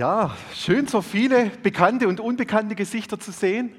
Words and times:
Ja, 0.00 0.34
schön, 0.54 0.86
so 0.86 1.02
viele 1.02 1.50
bekannte 1.62 2.08
und 2.08 2.20
unbekannte 2.20 2.74
Gesichter 2.74 3.20
zu 3.20 3.32
sehen. 3.32 3.74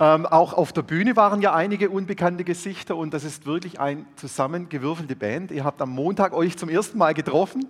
Ähm, 0.00 0.24
auch 0.24 0.54
auf 0.54 0.72
der 0.72 0.80
Bühne 0.80 1.14
waren 1.14 1.42
ja 1.42 1.52
einige 1.52 1.90
unbekannte 1.90 2.42
Gesichter 2.42 2.96
und 2.96 3.12
das 3.12 3.22
ist 3.22 3.44
wirklich 3.44 3.78
eine 3.78 4.06
zusammengewürfelte 4.16 5.14
Band. 5.14 5.50
Ihr 5.50 5.64
habt 5.64 5.82
am 5.82 5.90
Montag 5.90 6.32
euch 6.32 6.56
zum 6.56 6.70
ersten 6.70 6.96
Mal 6.96 7.12
getroffen 7.12 7.66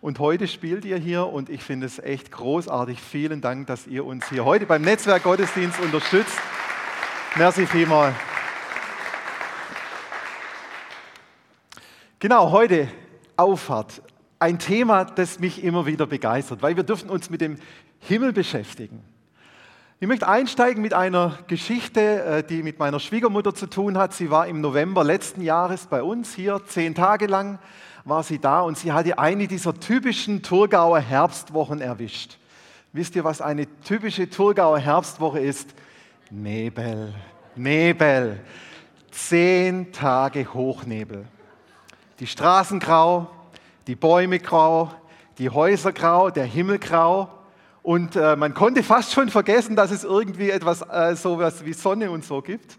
und 0.00 0.20
heute 0.20 0.46
spielt 0.46 0.84
ihr 0.84 0.98
hier 0.98 1.26
und 1.26 1.50
ich 1.50 1.64
finde 1.64 1.86
es 1.86 1.98
echt 1.98 2.30
großartig. 2.30 3.00
Vielen 3.00 3.40
Dank, 3.40 3.66
dass 3.66 3.88
ihr 3.88 4.04
uns 4.04 4.28
hier 4.28 4.44
heute 4.44 4.64
beim 4.64 4.82
Netzwerk 4.82 5.24
Gottesdienst 5.24 5.80
unterstützt. 5.80 6.38
Merci 7.34 7.66
vielmals. 7.66 8.14
Genau, 12.20 12.52
heute 12.52 12.86
Auffahrt. 13.36 14.00
Ein 14.38 14.58
Thema, 14.58 15.04
das 15.04 15.38
mich 15.38 15.64
immer 15.64 15.86
wieder 15.86 16.06
begeistert, 16.06 16.62
weil 16.62 16.76
wir 16.76 16.82
dürfen 16.82 17.08
uns 17.08 17.30
mit 17.30 17.40
dem 17.40 17.56
Himmel 18.00 18.32
beschäftigen. 18.32 19.02
Ich 19.98 20.06
möchte 20.06 20.28
einsteigen 20.28 20.82
mit 20.82 20.92
einer 20.92 21.38
Geschichte, 21.46 22.22
äh, 22.22 22.42
die 22.42 22.62
mit 22.62 22.78
meiner 22.78 23.00
Schwiegermutter 23.00 23.54
zu 23.54 23.66
tun 23.66 23.96
hat. 23.96 24.12
Sie 24.12 24.30
war 24.30 24.46
im 24.46 24.60
November 24.60 25.04
letzten 25.04 25.40
Jahres 25.40 25.86
bei 25.86 26.02
uns 26.02 26.34
hier, 26.34 26.60
zehn 26.66 26.94
Tage 26.94 27.26
lang 27.26 27.58
war 28.04 28.22
sie 28.22 28.38
da 28.38 28.60
und 28.60 28.76
sie 28.76 28.92
hatte 28.92 29.18
eine 29.18 29.48
dieser 29.48 29.74
typischen 29.74 30.42
Thurgauer 30.42 31.00
Herbstwochen 31.00 31.80
erwischt. 31.80 32.38
Wisst 32.92 33.16
ihr, 33.16 33.24
was 33.24 33.40
eine 33.40 33.66
typische 33.80 34.28
Thurgauer 34.28 34.78
Herbstwoche 34.78 35.40
ist? 35.40 35.74
Nebel, 36.30 37.14
Nebel, 37.56 38.40
zehn 39.10 39.92
Tage 39.92 40.52
Hochnebel 40.52 41.24
die 42.20 42.26
Straßen 42.26 42.80
grau, 42.80 43.30
die 43.86 43.94
Bäume 43.94 44.40
grau, 44.40 44.90
die 45.38 45.50
Häuser 45.50 45.92
grau, 45.92 46.30
der 46.30 46.44
Himmel 46.44 46.78
grau. 46.78 47.28
Und 47.82 48.16
äh, 48.16 48.34
man 48.34 48.52
konnte 48.52 48.82
fast 48.82 49.12
schon 49.12 49.28
vergessen, 49.28 49.76
dass 49.76 49.92
es 49.92 50.02
irgendwie 50.02 50.50
etwas 50.50 50.82
äh, 50.82 51.14
sowas 51.14 51.64
wie 51.64 51.72
Sonne 51.72 52.10
und 52.10 52.24
so 52.24 52.42
gibt. 52.42 52.78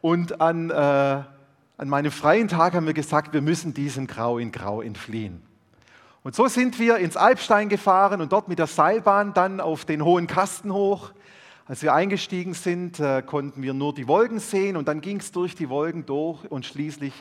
Und 0.00 0.40
an, 0.40 0.70
äh, 0.70 0.74
an 0.74 1.88
meinem 1.88 2.12
freien 2.12 2.46
Tag 2.46 2.74
haben 2.74 2.86
wir 2.86 2.94
gesagt, 2.94 3.32
wir 3.32 3.42
müssen 3.42 3.74
diesem 3.74 4.06
Grau 4.06 4.38
in 4.38 4.52
Grau 4.52 4.82
entfliehen. 4.82 5.42
Und 6.22 6.36
so 6.36 6.46
sind 6.46 6.78
wir 6.78 6.98
ins 6.98 7.16
Alpstein 7.16 7.68
gefahren 7.68 8.20
und 8.20 8.32
dort 8.32 8.48
mit 8.48 8.58
der 8.58 8.66
Seilbahn 8.66 9.34
dann 9.34 9.60
auf 9.60 9.84
den 9.84 10.04
hohen 10.04 10.28
Kasten 10.28 10.72
hoch. 10.72 11.10
Als 11.66 11.82
wir 11.82 11.92
eingestiegen 11.94 12.54
sind, 12.54 13.00
äh, 13.00 13.22
konnten 13.22 13.62
wir 13.62 13.74
nur 13.74 13.94
die 13.94 14.06
Wolken 14.06 14.38
sehen 14.38 14.76
und 14.76 14.86
dann 14.86 15.00
ging 15.00 15.18
es 15.18 15.32
durch 15.32 15.56
die 15.56 15.68
Wolken 15.68 16.06
durch 16.06 16.48
und 16.48 16.64
schließlich 16.64 17.12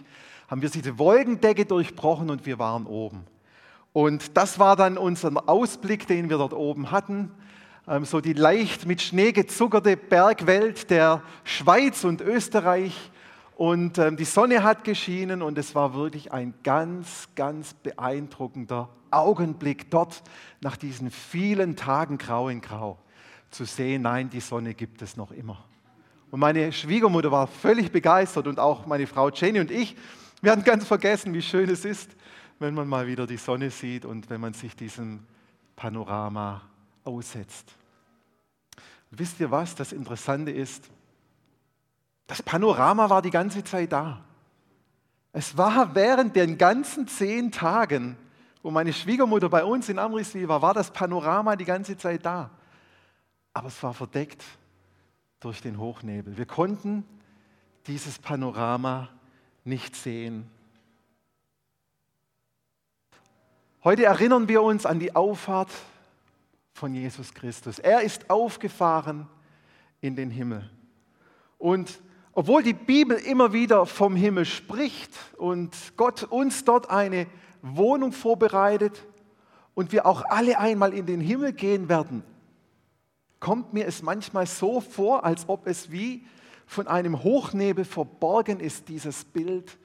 haben 0.47 0.61
wir 0.61 0.69
diese 0.69 0.97
Wolkendecke 0.99 1.65
durchbrochen 1.65 2.29
und 2.29 2.45
wir 2.45 2.59
waren 2.59 2.85
oben. 2.85 3.25
Und 3.93 4.35
das 4.38 4.59
war 4.59 4.75
dann 4.75 4.97
unser 4.97 5.47
Ausblick, 5.47 6.07
den 6.07 6.29
wir 6.29 6.38
dort 6.38 6.53
oben 6.53 6.91
hatten. 6.91 7.31
Ähm, 7.88 8.05
so 8.05 8.19
die 8.19 8.33
leicht 8.33 8.85
mit 8.85 9.01
Schnee 9.01 9.31
gezuckerte 9.31 9.95
Bergwelt 9.95 10.89
der 10.89 11.21
Schweiz 11.43 12.03
und 12.03 12.21
Österreich. 12.21 13.11
Und 13.55 13.97
ähm, 13.97 14.17
die 14.17 14.25
Sonne 14.25 14.63
hat 14.63 14.83
geschienen 14.83 15.41
und 15.41 15.57
es 15.57 15.75
war 15.75 15.93
wirklich 15.93 16.33
ein 16.33 16.53
ganz, 16.63 17.29
ganz 17.35 17.73
beeindruckender 17.73 18.89
Augenblick 19.11 19.89
dort 19.89 20.23
nach 20.59 20.75
diesen 20.75 21.09
vielen 21.09 21.77
Tagen 21.77 22.17
grau 22.17 22.49
in 22.49 22.59
grau 22.59 22.97
zu 23.49 23.63
sehen, 23.63 24.01
nein, 24.01 24.29
die 24.29 24.41
Sonne 24.41 24.73
gibt 24.73 25.01
es 25.01 25.16
noch 25.16 25.31
immer. 25.31 25.63
Und 26.31 26.41
meine 26.41 26.73
Schwiegermutter 26.73 27.31
war 27.31 27.47
völlig 27.47 27.91
begeistert 27.91 28.47
und 28.47 28.59
auch 28.59 28.85
meine 28.85 29.07
Frau 29.07 29.29
Jenny 29.29 29.61
und 29.61 29.71
ich, 29.71 29.95
wir 30.41 30.52
hatten 30.52 30.64
ganz 30.64 30.86
vergessen, 30.86 31.33
wie 31.33 31.41
schön 31.41 31.69
es 31.69 31.86
ist, 31.86 32.16
wenn 32.59 32.73
man 32.73 32.88
mal 32.88 33.08
wieder 33.08 33.28
die 33.28 33.38
Sonne 33.38 33.69
sieht 33.69 34.05
und 34.05 34.30
wenn 34.30 34.41
man 34.41 34.53
sich 34.53 34.75
diesem 34.75 35.25
Panorama 35.75 36.61
aussetzt. 37.03 37.73
Wisst 39.11 39.39
ihr 39.39 39.52
was? 39.52 39.75
Das 39.75 39.91
Interessante 39.91 40.52
ist, 40.52 40.89
das 42.28 42.41
Panorama 42.41 43.09
war 43.09 43.22
die 43.22 43.30
ganze 43.30 43.63
Zeit 43.63 43.91
da. 43.91 44.23
Es 45.31 45.57
war 45.57 45.96
während 45.96 46.35
den 46.35 46.57
ganzen 46.57 47.07
zehn 47.07 47.52
Tagen, 47.52 48.17
wo 48.63 48.72
meine 48.72 48.94
Schwiegermutter 48.94 49.50
bei 49.50 49.63
uns 49.63 49.90
in 49.90 50.00
Amriswil 50.00 50.47
war, 50.47 50.62
war 50.62 50.73
das 50.73 50.91
Panorama 50.91 51.56
die 51.56 51.66
ganze 51.66 51.97
Zeit 51.97 52.25
da. 52.25 52.50
Aber 53.53 53.67
es 53.67 53.84
war 53.84 53.94
verdeckt 53.94 54.44
durch 55.40 55.62
den 55.62 55.78
Hochnebel. 55.78 56.38
Wir 56.38 56.46
konnten 56.46 57.06
dieses 57.85 58.17
Panorama 58.17 59.09
nicht 59.66 59.96
sehen. 59.96 60.50
Heute 63.84 64.06
erinnern 64.06 64.48
wir 64.48 64.62
uns 64.62 64.86
an 64.86 65.00
die 65.00 65.16
Auffahrt 65.16 65.70
von 66.74 66.94
Jesus 66.94 67.34
Christus. 67.34 67.80
Er 67.80 68.02
ist 68.02 68.30
aufgefahren 68.30 69.28
in 70.02 70.16
den 70.16 70.30
Himmel. 70.30 70.70
Und 71.58 72.00
obwohl 72.34 72.64
die 72.64 72.74
Bibel 72.74 73.18
immer 73.18 73.53
wieder 73.53 73.86
vom 73.86 74.16
Himmel 74.16 74.46
spricht 74.46 75.12
und 75.38 75.76
Gott 75.97 76.24
uns 76.24 76.64
dort 76.64 76.90
eine 76.90 77.28
Wohnung 77.62 78.12
vorbereitet 78.12 79.03
und 79.74 79.92
wir 79.92 80.06
auch 80.06 80.26
alle 80.30 80.59
einmal 80.59 80.94
in 80.94 81.06
den 81.06 81.22
Himmel 81.22 81.53
gehen 81.53 81.90
werden, 81.90 82.24
kommt 83.40 83.74
mir 83.74 83.88
es 83.88 84.02
manchmal 84.02 84.47
so 84.47 84.82
vor, 84.82 85.24
als 85.24 85.47
ob 85.47 85.66
es 85.66 85.92
wie 85.92 86.26
von 86.66 86.88
einem 86.88 87.24
Hochnebel 87.24 87.86
verborgen 87.86 88.59
ist, 88.59 88.90
dieses 88.90 89.26
Bild 89.26 89.78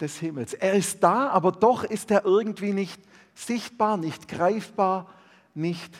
des 0.00 0.18
Himmels. 0.18 0.54
Er 0.54 0.74
ist 0.74 1.02
da, 1.02 1.28
aber 1.28 1.52
doch 1.52 1.84
ist 1.84 2.10
er 2.10 2.24
irgendwie 2.24 2.72
nicht 2.72 3.00
sichtbar, 3.34 3.96
nicht 3.96 4.28
greifbar, 4.28 5.12
nicht 5.54 5.92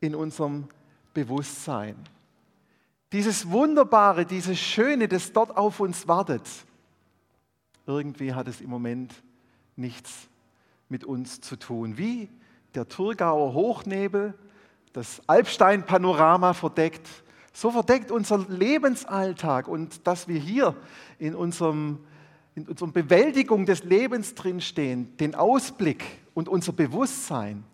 in 0.00 0.14
unserem 0.14 0.68
Bewusstsein. 1.12 1.96
Dieses 3.12 3.50
Wunderbare, 3.50 4.26
dieses 4.26 4.58
Schöne, 4.58 5.08
das 5.08 5.32
dort 5.32 5.56
auf 5.56 5.80
uns 5.80 6.08
wartet, 6.08 6.42
irgendwie 7.86 8.34
hat 8.34 8.48
es 8.48 8.60
im 8.60 8.70
Moment 8.70 9.14
nichts 9.76 10.28
mit 10.88 11.04
uns 11.04 11.40
zu 11.40 11.56
tun. 11.56 11.96
Wie 11.96 12.28
der 12.74 12.88
Thurgauer 12.88 13.54
Hochnebel 13.54 14.34
das 14.92 15.20
Alpstein-Panorama 15.28 16.54
verdeckt, 16.54 17.08
so 17.54 17.70
verdeckt 17.70 18.10
unser 18.10 18.38
Lebensalltag 18.48 19.68
und 19.68 20.06
dass 20.06 20.28
wir 20.28 20.38
hier 20.38 20.76
in 21.18 21.34
unserem 21.34 22.00
in 22.54 22.68
unserer 22.68 22.90
Bewältigung 22.90 23.66
des 23.66 23.82
Lebens 23.82 24.34
drinstehen, 24.34 25.16
den 25.16 25.34
Ausblick 25.34 26.04
und 26.34 26.48
unser 26.48 26.72
Bewusstsein, 26.72 27.64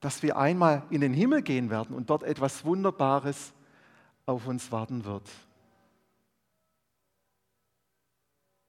dass 0.00 0.22
wir 0.22 0.36
einmal 0.36 0.84
in 0.90 1.00
den 1.00 1.12
Himmel 1.12 1.42
gehen 1.42 1.70
werden 1.70 1.96
und 1.96 2.08
dort 2.08 2.22
etwas 2.22 2.64
Wunderbares 2.64 3.52
auf 4.24 4.46
uns 4.46 4.70
warten 4.70 5.04
wird. 5.04 5.28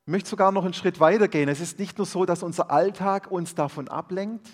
Ich 0.05 0.11
möchte 0.11 0.29
sogar 0.29 0.51
noch 0.51 0.63
einen 0.63 0.73
Schritt 0.73 0.99
weiter 0.99 1.27
gehen. 1.27 1.49
Es 1.49 1.59
ist 1.59 1.77
nicht 1.77 1.97
nur 1.97 2.07
so, 2.07 2.25
dass 2.25 2.41
unser 2.41 2.71
Alltag 2.71 3.29
uns 3.29 3.55
davon 3.55 3.89
ablenkt, 3.89 4.49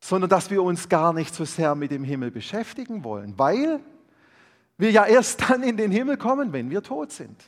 sondern 0.00 0.30
dass 0.30 0.50
wir 0.50 0.62
uns 0.62 0.88
gar 0.88 1.12
nicht 1.12 1.34
so 1.34 1.44
sehr 1.44 1.74
mit 1.74 1.90
dem 1.90 2.04
Himmel 2.04 2.30
beschäftigen 2.30 3.04
wollen, 3.04 3.34
weil 3.36 3.80
wir 4.76 4.90
ja 4.90 5.04
erst 5.06 5.42
dann 5.48 5.62
in 5.62 5.76
den 5.76 5.90
Himmel 5.90 6.16
kommen, 6.16 6.52
wenn 6.52 6.70
wir 6.70 6.82
tot 6.82 7.12
sind. 7.12 7.42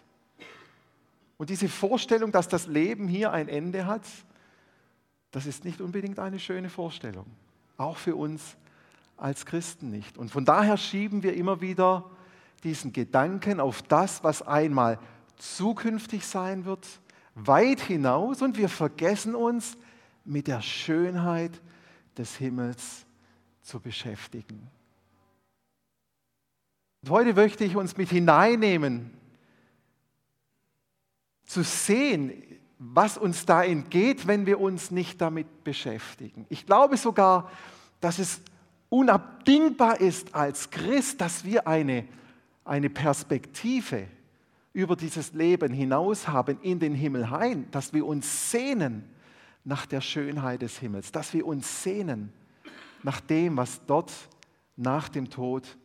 Und 1.39 1.49
diese 1.49 1.69
Vorstellung, 1.69 2.33
dass 2.33 2.49
das 2.49 2.67
Leben 2.67 3.09
hier 3.09 3.33
ein 3.33 3.49
Ende 3.49 3.87
hat, 3.87 4.03
das 5.31 5.47
ist 5.47 5.65
nicht 5.65 5.81
unbedingt 5.81 6.19
eine 6.19 6.39
schöne 6.39 6.69
Vorstellung. 6.69 7.25
Auch 7.77 7.97
für 7.97 8.17
uns 8.17 8.57
als 9.17 9.47
Christen 9.47 9.91
nicht. 9.91 10.19
Und 10.19 10.31
von 10.31 10.45
daher 10.45 10.77
schieben 10.77 11.23
wir 11.23 11.35
immer 11.35 11.61
wieder 11.61 12.11
diesen 12.65 12.93
Gedanken 12.93 13.61
auf 13.61 13.83
das, 13.83 14.23
was 14.23 14.43
einmal 14.43 14.99
zukünftig 15.37 16.27
sein 16.27 16.65
wird, 16.65 16.87
weit 17.35 17.81
hinaus 17.81 18.43
und 18.43 18.59
wir 18.59 18.69
vergessen 18.69 19.35
uns 19.35 19.79
mit 20.25 20.47
der 20.47 20.61
Schönheit 20.61 21.53
des 22.17 22.37
Himmels 22.37 23.07
zu 23.63 23.81
beschäftigen. 23.81 24.69
Und 27.03 27.11
heute 27.11 27.35
möchte 27.35 27.65
ich 27.65 27.77
uns 27.77 27.97
mit 27.97 28.11
hineinnehmen, 28.11 29.11
zu 31.45 31.65
sehen, 31.65 32.43
was 32.79 33.19
uns 33.19 33.45
da 33.45 33.65
entgeht, 33.65 34.27
wenn 34.27 34.47
wir 34.47 34.61
uns 34.61 34.91
nicht 34.91 35.21
damit 35.21 35.65
beschäftigen. 35.65 36.47
Ich 36.49 36.65
glaube 36.65 36.97
sogar, 36.97 37.51
dass 38.01 38.19
es 38.19 38.41
unabdingbar 38.89 40.01
ist 40.01 40.35
als 40.35 40.71
Christ, 40.71 41.21
dass 41.21 41.45
wir 41.45 41.67
eine, 41.67 42.07
eine 42.65 42.89
Perspektive 42.89 44.07
über 44.73 44.97
dieses 44.97 45.33
Leben 45.33 45.73
hinaus 45.73 46.29
haben 46.29 46.59
in 46.63 46.79
den 46.79 46.95
Himmel 46.95 47.31
hinein, 47.31 47.69
dass 47.71 47.93
wir 47.93 48.07
uns 48.07 48.51
sehnen 48.51 49.05
nach 49.65 49.87
der 49.87 50.01
Schönheit 50.01 50.63
des 50.63 50.79
Himmels, 50.79 51.13
dass 51.13 51.33
wir 51.33 51.47
uns 51.47 51.83
sehnen 51.83 52.33
nach 53.03 53.21
dem, 53.21 53.57
was 53.57 53.85
dort 53.87 54.13
nach 54.77 55.09
dem 55.09 55.29
Tod 55.31 55.77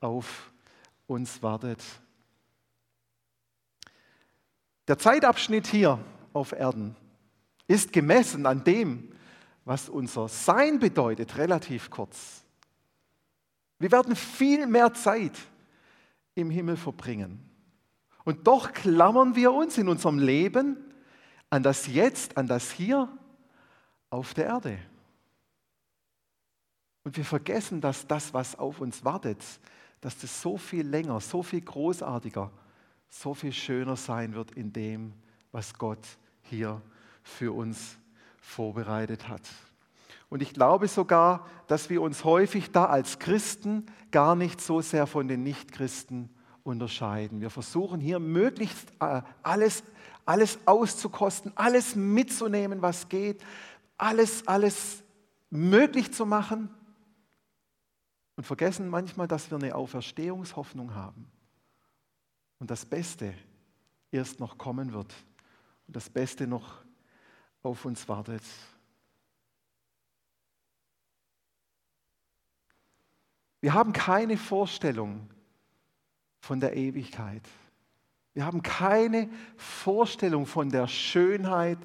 auf 0.00 0.52
uns 1.06 1.42
wartet. 1.42 1.82
Der 4.88 4.98
Zeitabschnitt 4.98 5.66
hier 5.66 5.98
auf 6.32 6.52
Erden 6.52 6.96
ist 7.68 7.92
gemessen 7.92 8.46
an 8.46 8.64
dem, 8.64 9.12
was 9.64 9.88
unser 9.88 10.28
Sein 10.28 10.80
bedeutet, 10.80 11.36
relativ 11.36 11.90
kurz. 11.90 12.44
Wir 13.78 13.92
werden 13.92 14.16
viel 14.16 14.66
mehr 14.66 14.92
Zeit 14.92 15.38
im 16.34 16.50
Himmel 16.50 16.76
verbringen. 16.76 17.48
Und 18.24 18.46
doch 18.46 18.72
klammern 18.72 19.36
wir 19.36 19.52
uns 19.52 19.78
in 19.78 19.88
unserem 19.88 20.18
Leben 20.18 20.76
an 21.50 21.62
das 21.62 21.86
Jetzt, 21.86 22.36
an 22.36 22.46
das 22.46 22.70
Hier 22.70 23.08
auf 24.08 24.34
der 24.34 24.46
Erde. 24.46 24.78
Und 27.02 27.16
wir 27.16 27.24
vergessen, 27.24 27.80
dass 27.80 28.06
das, 28.06 28.32
was 28.32 28.58
auf 28.58 28.80
uns 28.80 29.04
wartet, 29.04 29.42
dass 30.00 30.16
das 30.18 30.40
so 30.40 30.56
viel 30.56 30.86
länger, 30.86 31.20
so 31.20 31.42
viel 31.42 31.60
großartiger, 31.60 32.50
so 33.08 33.34
viel 33.34 33.52
schöner 33.52 33.96
sein 33.96 34.34
wird 34.34 34.52
in 34.52 34.72
dem, 34.72 35.12
was 35.52 35.74
Gott 35.74 36.06
hier 36.42 36.80
für 37.22 37.52
uns 37.54 37.98
vorbereitet 38.38 39.28
hat. 39.28 39.42
Und 40.28 40.42
ich 40.42 40.54
glaube 40.54 40.86
sogar, 40.86 41.46
dass 41.66 41.90
wir 41.90 42.00
uns 42.02 42.24
häufig 42.24 42.70
da 42.70 42.86
als 42.86 43.18
Christen 43.18 43.86
gar 44.12 44.36
nicht 44.36 44.60
so 44.60 44.80
sehr 44.80 45.06
von 45.06 45.26
den 45.26 45.42
Nichtchristen 45.42 46.30
unterscheiden. 46.62 47.40
Wir 47.40 47.50
versuchen 47.50 48.00
hier 48.00 48.20
möglichst 48.20 48.92
äh, 49.00 49.22
alles, 49.42 49.82
alles 50.30 50.60
auszukosten, 50.64 51.50
alles 51.56 51.96
mitzunehmen, 51.96 52.80
was 52.82 53.08
geht, 53.08 53.42
alles, 53.96 54.46
alles 54.46 55.02
möglich 55.50 56.12
zu 56.12 56.24
machen 56.24 56.72
und 58.36 58.44
vergessen 58.44 58.88
manchmal, 58.88 59.26
dass 59.26 59.50
wir 59.50 59.58
eine 59.58 59.74
Auferstehungshoffnung 59.74 60.94
haben 60.94 61.28
und 62.60 62.70
das 62.70 62.86
Beste 62.86 63.34
erst 64.12 64.38
noch 64.38 64.56
kommen 64.56 64.92
wird 64.92 65.12
und 65.88 65.96
das 65.96 66.08
Beste 66.08 66.46
noch 66.46 66.76
auf 67.64 67.84
uns 67.84 68.08
wartet. 68.08 68.44
Wir 73.60 73.74
haben 73.74 73.92
keine 73.92 74.36
Vorstellung 74.36 75.28
von 76.38 76.60
der 76.60 76.76
Ewigkeit. 76.76 77.42
Wir 78.34 78.46
haben 78.46 78.62
keine 78.62 79.28
Vorstellung 79.56 80.46
von 80.46 80.70
der 80.70 80.86
Schönheit 80.86 81.78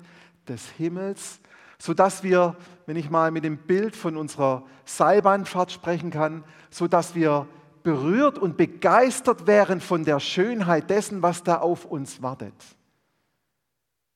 des 0.47 0.69
Himmels, 0.71 1.39
sodass 1.77 2.23
wir, 2.23 2.55
wenn 2.85 2.95
ich 2.95 3.09
mal 3.09 3.31
mit 3.31 3.43
dem 3.43 3.57
Bild 3.57 3.95
von 3.95 4.15
unserer 4.15 4.63
Seilbahnfahrt 4.85 5.71
sprechen 5.71 6.11
kann, 6.11 6.43
sodass 6.69 7.15
wir 7.15 7.47
berührt 7.83 8.37
und 8.37 8.57
begeistert 8.57 9.47
wären 9.47 9.81
von 9.81 10.05
der 10.05 10.19
Schönheit 10.19 10.89
dessen, 10.89 11.21
was 11.21 11.43
da 11.43 11.57
auf 11.57 11.85
uns 11.85 12.21
wartet. 12.21 12.53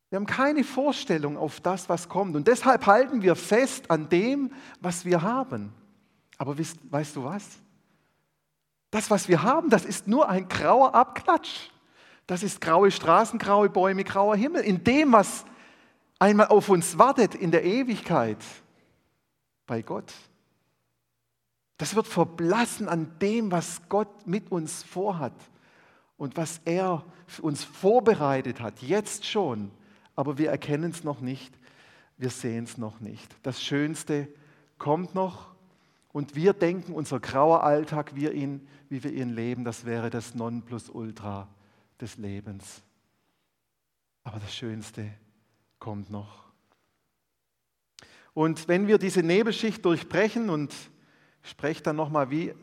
Wir 0.10 0.16
haben 0.16 0.26
keine 0.26 0.64
Vorstellung 0.64 1.38
auf 1.38 1.62
das, 1.62 1.88
was 1.88 2.10
kommt. 2.10 2.36
Und 2.36 2.48
deshalb 2.48 2.88
halten 2.88 3.22
wir 3.22 3.36
fest 3.36 3.92
an 3.92 4.10
dem, 4.10 4.52
was 4.82 5.06
wir 5.06 5.22
haben. 5.22 5.72
Aber 6.38 6.58
weißt, 6.58 6.80
weißt 6.90 7.16
du 7.16 7.24
was? 7.24 7.46
Das, 8.90 9.12
was 9.12 9.28
wir 9.28 9.44
haben, 9.44 9.70
das 9.70 9.86
ist 9.86 10.08
nur 10.08 10.28
ein 10.28 10.48
grauer 10.48 10.96
Abklatsch. 10.96 11.70
Das 12.30 12.44
ist 12.44 12.62
graue 12.62 12.92
Straßen, 12.92 13.40
graue 13.40 13.72
Bäume, 13.72 14.04
grauer 14.04 14.36
Himmel. 14.36 14.62
In 14.62 14.84
dem, 14.84 15.14
was 15.14 15.46
einmal 16.20 16.50
auf 16.50 16.70
uns 16.70 17.00
wartet 17.00 17.34
in 17.34 17.50
der 17.50 17.64
Ewigkeit 17.64 18.38
bei 19.66 19.82
Gott. 19.82 20.14
Das 21.80 21.96
wird 21.96 22.06
verblassen 22.06 22.88
an 22.88 23.18
dem, 23.20 23.52
was 23.52 23.82
Gott 23.90 24.28
mit 24.28 24.52
uns 24.52 24.84
vorhat 24.84 25.34
und 26.18 26.38
was 26.38 26.62
er 26.66 27.04
für 27.26 27.42
uns 27.42 27.64
vorbereitet 27.64 28.62
hat, 28.62 28.84
jetzt 28.84 29.26
schon. 29.26 29.72
Aber 30.16 30.38
wir 30.38 30.52
erkennen 30.52 30.92
es 30.92 31.04
noch 31.04 31.22
nicht, 31.22 31.52
wir 32.20 32.30
sehen 32.30 32.66
es 32.66 32.78
noch 32.78 33.00
nicht. 33.00 33.36
Das 33.42 33.60
Schönste 33.60 34.28
kommt 34.78 35.16
noch 35.16 35.48
und 36.14 36.36
wir 36.36 36.54
denken, 36.54 36.94
unser 36.94 37.20
grauer 37.20 37.64
Alltag, 37.64 38.14
wir 38.14 38.34
ihn, 38.34 38.68
wie 38.88 39.04
wir 39.04 39.14
ihn 39.14 39.32
leben, 39.32 39.64
das 39.64 39.84
wäre 39.84 40.12
das 40.12 40.36
Nonplusultra 40.36 41.48
des 42.00 42.18
Lebens. 42.18 42.82
Aber 44.24 44.40
das 44.40 44.56
Schönste 44.56 45.12
kommt 45.80 46.10
noch. 46.10 46.50
Und 48.34 48.68
wenn 48.68 48.88
wir 48.88 48.98
diese 48.98 49.24
Nebelschicht 49.24 49.84
durchbrechen 49.84 50.50
und 50.50 50.74
spreche 51.42 51.84
dann 51.84 51.96
nochmal 51.96 52.30
wie 52.30 52.54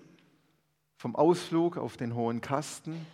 vom 0.96 1.16
Ausflug 1.16 1.76
auf 1.76 1.96
den 1.96 2.14
hohen 2.14 2.40
Kasten, 2.40 3.06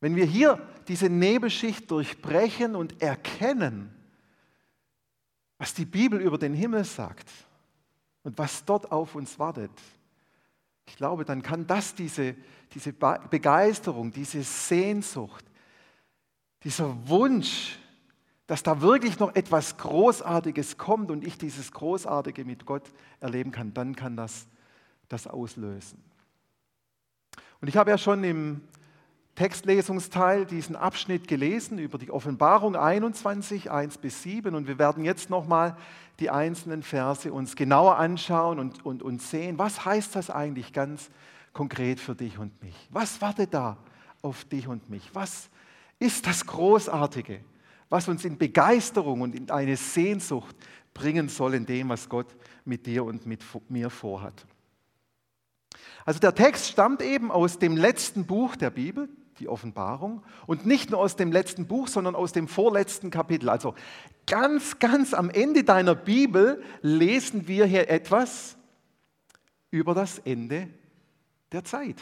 wenn 0.00 0.16
wir 0.16 0.24
hier 0.24 0.66
diese 0.88 1.08
Nebelschicht 1.08 1.90
durchbrechen 1.90 2.74
und 2.74 3.00
erkennen, 3.00 3.94
was 5.58 5.74
die 5.74 5.84
Bibel 5.84 6.20
über 6.20 6.38
den 6.38 6.54
Himmel 6.54 6.84
sagt, 6.84 7.28
und 8.24 8.38
was 8.38 8.64
dort 8.64 8.90
auf 8.90 9.14
uns 9.14 9.38
wartet. 9.38 9.70
Ich 10.86 10.96
glaube, 10.96 11.24
dann 11.24 11.42
kann 11.42 11.66
das 11.66 11.94
diese, 11.94 12.34
diese 12.74 12.92
Begeisterung, 12.92 14.12
diese 14.12 14.42
Sehnsucht, 14.42 15.44
dieser 16.64 17.08
Wunsch, 17.08 17.78
dass 18.46 18.62
da 18.62 18.80
wirklich 18.80 19.18
noch 19.18 19.34
etwas 19.34 19.76
Großartiges 19.78 20.76
kommt 20.76 21.10
und 21.10 21.24
ich 21.24 21.38
dieses 21.38 21.72
Großartige 21.72 22.44
mit 22.44 22.66
Gott 22.66 22.90
erleben 23.20 23.50
kann, 23.50 23.72
dann 23.72 23.96
kann 23.96 24.16
das 24.16 24.46
das 25.08 25.26
auslösen. 25.26 26.02
Und 27.60 27.68
ich 27.68 27.76
habe 27.76 27.90
ja 27.90 27.98
schon 27.98 28.24
im 28.24 28.60
Textlesungsteil 29.34 30.44
diesen 30.44 30.76
Abschnitt 30.76 31.26
gelesen 31.26 31.78
über 31.78 31.96
die 31.96 32.10
Offenbarung 32.10 32.76
21, 32.76 33.70
1 33.70 33.98
bis 33.98 34.22
7 34.22 34.54
und 34.54 34.66
wir 34.66 34.78
werden 34.78 35.04
jetzt 35.04 35.30
nochmal 35.30 35.76
die 36.20 36.28
einzelnen 36.28 36.82
Verse 36.82 37.32
uns 37.32 37.56
genauer 37.56 37.96
anschauen 37.96 38.58
und, 38.58 38.84
und, 38.84 39.02
und 39.02 39.22
sehen, 39.22 39.58
was 39.58 39.86
heißt 39.86 40.14
das 40.14 40.28
eigentlich 40.28 40.74
ganz 40.74 41.10
konkret 41.54 41.98
für 41.98 42.14
dich 42.14 42.38
und 42.38 42.62
mich? 42.62 42.74
Was 42.90 43.22
wartet 43.22 43.54
da 43.54 43.78
auf 44.20 44.44
dich 44.44 44.68
und 44.68 44.90
mich? 44.90 45.10
Was 45.14 45.48
ist 45.98 46.26
das 46.26 46.46
Großartige, 46.46 47.40
was 47.88 48.08
uns 48.08 48.26
in 48.26 48.36
Begeisterung 48.36 49.22
und 49.22 49.34
in 49.34 49.50
eine 49.50 49.76
Sehnsucht 49.76 50.54
bringen 50.92 51.30
soll 51.30 51.54
in 51.54 51.64
dem, 51.64 51.88
was 51.88 52.06
Gott 52.06 52.36
mit 52.66 52.84
dir 52.84 53.04
und 53.04 53.24
mit 53.24 53.42
mir 53.70 53.88
vorhat? 53.88 54.46
Also 56.04 56.20
der 56.20 56.34
Text 56.34 56.68
stammt 56.68 57.00
eben 57.00 57.30
aus 57.30 57.58
dem 57.58 57.76
letzten 57.76 58.26
Buch 58.26 58.56
der 58.56 58.70
Bibel, 58.70 59.08
die 59.38 59.48
Offenbarung. 59.48 60.22
Und 60.46 60.66
nicht 60.66 60.90
nur 60.90 61.00
aus 61.00 61.16
dem 61.16 61.32
letzten 61.32 61.66
Buch, 61.66 61.88
sondern 61.88 62.14
aus 62.14 62.32
dem 62.32 62.48
vorletzten 62.48 63.10
Kapitel. 63.10 63.48
Also 63.48 63.74
ganz, 64.26 64.78
ganz 64.78 65.14
am 65.14 65.30
Ende 65.30 65.64
deiner 65.64 65.94
Bibel 65.94 66.62
lesen 66.80 67.48
wir 67.48 67.66
hier 67.66 67.88
etwas 67.88 68.56
über 69.70 69.94
das 69.94 70.18
Ende 70.20 70.68
der 71.50 71.64
Zeit. 71.64 71.96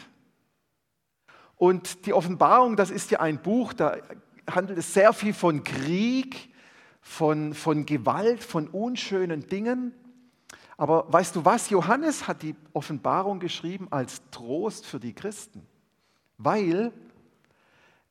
Und 1.55 2.05
die 2.05 2.13
Offenbarung, 2.13 2.75
das 2.75 2.89
ist 2.89 3.11
ja 3.11 3.19
ein 3.19 3.41
Buch, 3.41 3.73
da 3.73 3.97
handelt 4.49 4.79
es 4.79 4.93
sehr 4.93 5.13
viel 5.13 5.33
von 5.33 5.63
Krieg, 5.63 6.51
von, 7.01 7.53
von 7.53 7.85
Gewalt, 7.85 8.43
von 8.43 8.67
unschönen 8.67 9.47
Dingen. 9.47 9.93
Aber 10.77 11.05
weißt 11.13 11.35
du 11.35 11.45
was? 11.45 11.69
Johannes 11.69 12.27
hat 12.27 12.41
die 12.41 12.55
Offenbarung 12.73 13.39
geschrieben 13.39 13.87
als 13.91 14.21
Trost 14.31 14.85
für 14.85 14.99
die 14.99 15.13
Christen, 15.13 15.65
weil 16.37 16.91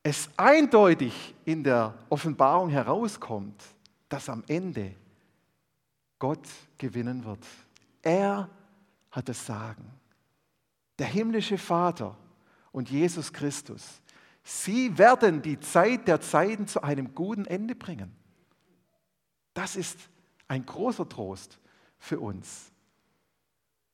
es 0.02 0.30
eindeutig 0.36 1.34
in 1.44 1.62
der 1.62 1.94
Offenbarung 2.08 2.70
herauskommt, 2.70 3.62
dass 4.08 4.28
am 4.28 4.42
Ende 4.48 4.94
Gott 6.18 6.46
gewinnen 6.78 7.24
wird. 7.24 7.44
Er 8.02 8.48
hat 9.10 9.28
das 9.28 9.44
Sagen. 9.44 9.84
Der 10.98 11.06
himmlische 11.06 11.58
Vater 11.58 12.16
und 12.72 12.90
Jesus 12.90 13.32
Christus, 13.32 14.00
sie 14.42 14.96
werden 14.98 15.42
die 15.42 15.58
Zeit 15.60 16.08
der 16.08 16.20
Zeiten 16.20 16.66
zu 16.66 16.82
einem 16.82 17.14
guten 17.14 17.46
Ende 17.46 17.74
bringen. 17.74 18.14
Das 19.54 19.76
ist 19.76 19.98
ein 20.48 20.64
großer 20.64 21.08
Trost 21.08 21.58
für 21.98 22.20
uns. 22.20 22.70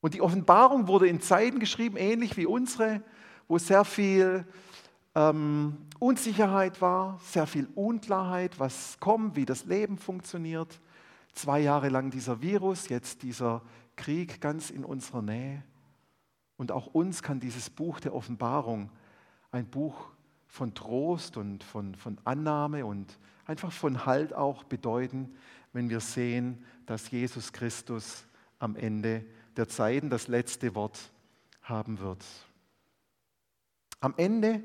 Und 0.01 0.15
die 0.15 0.23
Offenbarung 0.23 0.87
wurde 0.87 1.09
in 1.09 1.21
Zeiten 1.21 1.59
geschrieben, 1.59 1.97
ähnlich 1.97 2.37
wie 2.37 2.47
unsere, 2.47 3.03
wo 3.49 3.59
sehr 3.59 3.85
viel 3.85 4.47
ähm, 5.17 5.79
Unsicherheit 5.99 6.83
war, 6.83 7.19
sehr 7.23 7.47
viel 7.47 7.67
Unklarheit, 7.75 8.61
was 8.61 9.01
kommt, 9.01 9.35
wie 9.35 9.47
das 9.47 9.65
Leben 9.65 9.97
funktioniert. 9.97 10.79
Zwei 11.33 11.61
Jahre 11.61 11.89
lang 11.89 12.11
dieser 12.11 12.43
Virus, 12.43 12.91
jetzt 12.91 13.23
dieser 13.23 13.63
Krieg 13.97 14.43
ganz 14.43 14.69
in 14.69 14.85
unserer 14.85 15.23
Nähe. 15.23 15.65
Und 16.59 16.71
auch 16.71 16.89
uns 16.89 17.23
kann 17.23 17.41
dieses 17.41 17.71
Buch 17.71 17.99
der 17.99 18.15
Offenbarung, 18.15 18.91
ein 19.51 19.67
Buch 19.67 20.11
von 20.49 20.75
Trost 20.75 21.39
und 21.39 21.65
von, 21.65 21.95
von 21.95 22.19
Annahme 22.25 22.85
und 22.85 23.19
einfach 23.47 23.73
von 23.73 24.05
Halt 24.05 24.35
auch 24.35 24.65
bedeuten, 24.65 25.35
wenn 25.73 25.89
wir 25.89 26.01
sehen, 26.01 26.63
dass 26.85 27.11
Jesus 27.11 27.55
Christus 27.55 28.27
am 28.59 28.77
Ende 28.77 29.25
der 29.57 29.69
Zeiten 29.69 30.11
das 30.11 30.29
letzte 30.29 30.75
Wort 30.75 31.11
haben 31.63 32.01
wird. 32.01 32.25
Am 34.01 34.13
Ende 34.19 34.63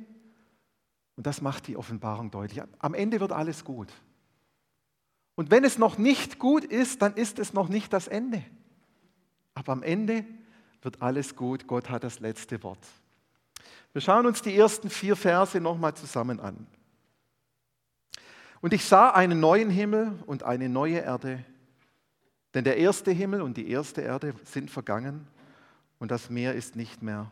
und 1.15 1.27
das 1.27 1.41
macht 1.41 1.68
die 1.68 1.77
Offenbarung 1.77 2.32
deutlich. 2.32 2.62
Am 2.80 2.94
Ende 2.94 3.20
wird 3.20 3.32
alles 3.32 3.63
gut. 3.63 3.91
Und 5.36 5.51
wenn 5.51 5.63
es 5.63 5.77
noch 5.77 5.98
nicht 5.98 6.39
gut 6.39 6.63
ist, 6.63 7.01
dann 7.01 7.15
ist 7.15 7.39
es 7.39 7.53
noch 7.53 7.70
nicht 7.70 7.94
das 7.94 8.08
Ende. 8.08 8.44
Aber 9.53 9.72
am 9.74 9.84
Ende 9.84 10.25
wird 10.82 11.01
alles 11.01 11.36
gut. 11.36 11.68
Gott 11.68 11.89
hat 11.89 12.03
das 12.03 12.20
letzte 12.20 12.62
Wort. 12.63 12.86
Wir 13.94 14.01
schauen 14.01 14.25
uns 14.25 14.41
die 14.41 14.56
ersten 14.56 14.89
vier 14.89 15.15
Verse 15.15 15.60
nochmal 15.60 15.94
zusammen 15.96 16.39
an. 16.39 16.68
Und 18.62 18.74
ich 18.74 18.86
sah 18.86 19.10
einen 19.10 19.39
neuen 19.39 19.70
Himmel 19.70 20.20
und 20.27 20.44
eine 20.44 20.70
neue 20.70 21.00
Erde, 21.00 21.44
denn 22.53 22.63
der 22.63 22.77
erste 22.77 23.12
Himmel 23.12 23.41
und 23.41 23.58
die 23.58 23.70
erste 23.70 24.01
Erde 24.01 24.36
sind 24.46 24.70
vergangen 24.70 25.27
und 26.00 26.12
das 26.12 26.30
Meer 26.30 26.53
ist 26.53 26.75
nicht 26.75 27.01
mehr. 27.01 27.32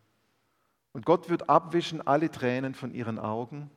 Und 0.93 1.05
Gott 1.05 1.29
wird 1.29 1.49
abwischen 1.49 2.05
alle 2.05 2.29
Tränen 2.29 2.75
von 2.75 2.93
ihren 2.93 3.17
Augen 3.17 3.69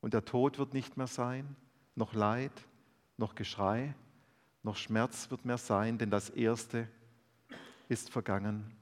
und 0.00 0.14
der 0.14 0.24
Tod 0.24 0.58
wird 0.58 0.74
nicht 0.74 0.96
mehr 0.96 1.06
sein, 1.06 1.56
noch 1.94 2.14
Leid, 2.14 2.52
noch 3.16 3.34
Geschrei, 3.34 3.94
noch 4.62 4.76
Schmerz 4.76 5.30
wird 5.30 5.44
mehr 5.44 5.58
sein, 5.58 5.98
denn 5.98 6.10
das 6.10 6.30
Erste 6.30 6.88
ist 7.88 8.10
vergangen. 8.10 8.76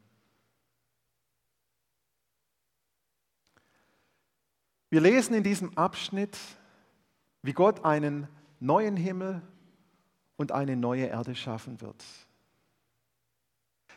Wir 4.90 5.00
lesen 5.00 5.34
in 5.34 5.42
diesem 5.42 5.76
Abschnitt, 5.76 6.38
wie 7.42 7.52
Gott 7.52 7.84
einen 7.84 8.26
neuen 8.58 8.96
Himmel 8.96 9.42
und 10.36 10.52
eine 10.52 10.76
neue 10.76 11.06
Erde 11.06 11.34
schaffen 11.34 11.80
wird. 11.80 12.04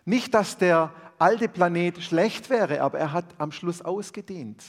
Nicht, 0.05 0.33
dass 0.33 0.57
der 0.57 0.93
alte 1.19 1.47
Planet 1.47 2.01
schlecht 2.01 2.49
wäre, 2.49 2.81
aber 2.81 2.99
er 2.99 3.13
hat 3.13 3.25
am 3.37 3.51
Schluss 3.51 3.81
ausgedient. 3.81 4.63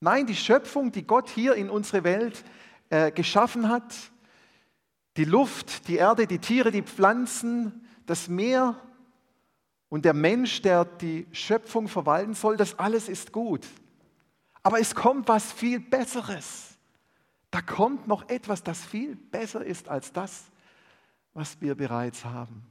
Nein, 0.00 0.26
die 0.26 0.36
Schöpfung, 0.36 0.92
die 0.92 1.06
Gott 1.06 1.28
hier 1.28 1.54
in 1.54 1.68
unsere 1.68 2.04
Welt 2.04 2.44
äh, 2.88 3.10
geschaffen 3.10 3.68
hat, 3.68 3.94
die 5.16 5.24
Luft, 5.24 5.88
die 5.88 5.96
Erde, 5.96 6.26
die 6.26 6.38
Tiere, 6.38 6.70
die 6.70 6.82
Pflanzen, 6.82 7.86
das 8.06 8.28
Meer 8.28 8.76
und 9.88 10.04
der 10.04 10.14
Mensch, 10.14 10.62
der 10.62 10.84
die 10.84 11.26
Schöpfung 11.32 11.88
verwalten 11.88 12.34
soll, 12.34 12.56
das 12.56 12.78
alles 12.78 13.08
ist 13.08 13.32
gut. 13.32 13.66
Aber 14.62 14.80
es 14.80 14.94
kommt 14.94 15.28
was 15.28 15.52
viel 15.52 15.80
Besseres. 15.80 16.78
Da 17.50 17.60
kommt 17.62 18.06
noch 18.06 18.28
etwas, 18.28 18.62
das 18.62 18.84
viel 18.84 19.16
besser 19.16 19.64
ist 19.64 19.88
als 19.88 20.12
das, 20.12 20.44
was 21.34 21.60
wir 21.60 21.74
bereits 21.74 22.24
haben. 22.24 22.64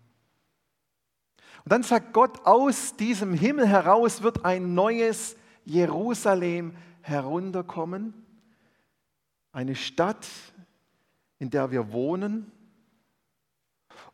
Und 1.68 1.74
dann 1.74 1.84
sagt 1.84 2.14
Gott, 2.14 2.46
aus 2.46 2.96
diesem 2.96 3.34
Himmel 3.34 3.68
heraus 3.68 4.24
wird 4.24 4.46
ein 4.46 4.74
neues 4.74 5.36
Jerusalem 5.66 6.74
herunterkommen. 7.02 8.14
Eine 9.52 9.76
Stadt, 9.76 10.26
in 11.40 11.50
der 11.50 11.70
wir 11.70 11.92
wohnen. 11.92 12.50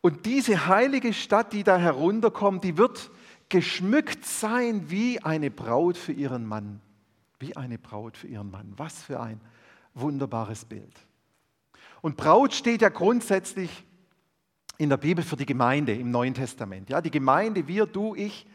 Und 0.02 0.26
diese 0.26 0.66
heilige 0.66 1.14
Stadt, 1.14 1.54
die 1.54 1.64
da 1.64 1.78
herunterkommt, 1.78 2.64
die 2.64 2.76
wird 2.76 3.12
geschmückt 3.50 4.26
sein 4.26 4.90
wie 4.90 5.22
eine 5.22 5.52
Braut 5.52 5.96
für 5.96 6.12
ihren 6.12 6.48
Mann 6.48 6.82
wie 7.38 7.56
eine 7.56 7.78
Braut 7.78 8.18
für 8.18 8.26
ihren 8.26 8.50
Mann. 8.50 8.74
Was 8.78 9.04
für 9.04 9.20
ein 9.20 9.40
wunderbares 9.94 10.66
Bild. 10.66 10.98
Und 12.02 12.18
Braut 12.18 12.56
steht 12.56 12.82
ja 12.82 12.90
grundsätzlich 12.90 13.86
in 14.84 14.90
der 14.90 14.98
Bibel 14.98 15.24
für 15.24 15.36
die 15.36 15.46
Gemeinde 15.46 15.94
im 15.94 16.12
Neuen 16.12 16.34
Testament. 16.34 16.90
Ja, 16.90 17.02
die 17.02 17.12
Gemeinde, 17.12 17.68
wir, 17.68 17.86
du, 17.86 18.16
ich, 18.16 18.46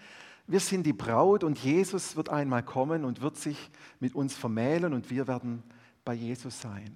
wir 0.46 0.60
sind 0.60 0.84
die 0.84 0.92
Braut 0.92 1.42
und 1.42 1.58
Jesus 1.58 2.16
wird 2.16 2.28
einmal 2.28 2.62
kommen 2.62 3.04
und 3.04 3.20
wird 3.20 3.36
sich 3.36 3.70
mit 3.98 4.14
uns 4.14 4.36
vermählen 4.36 4.92
und 4.92 5.10
wir 5.10 5.26
werden 5.26 5.62
bei 6.04 6.14
Jesus 6.14 6.60
sein. 6.60 6.94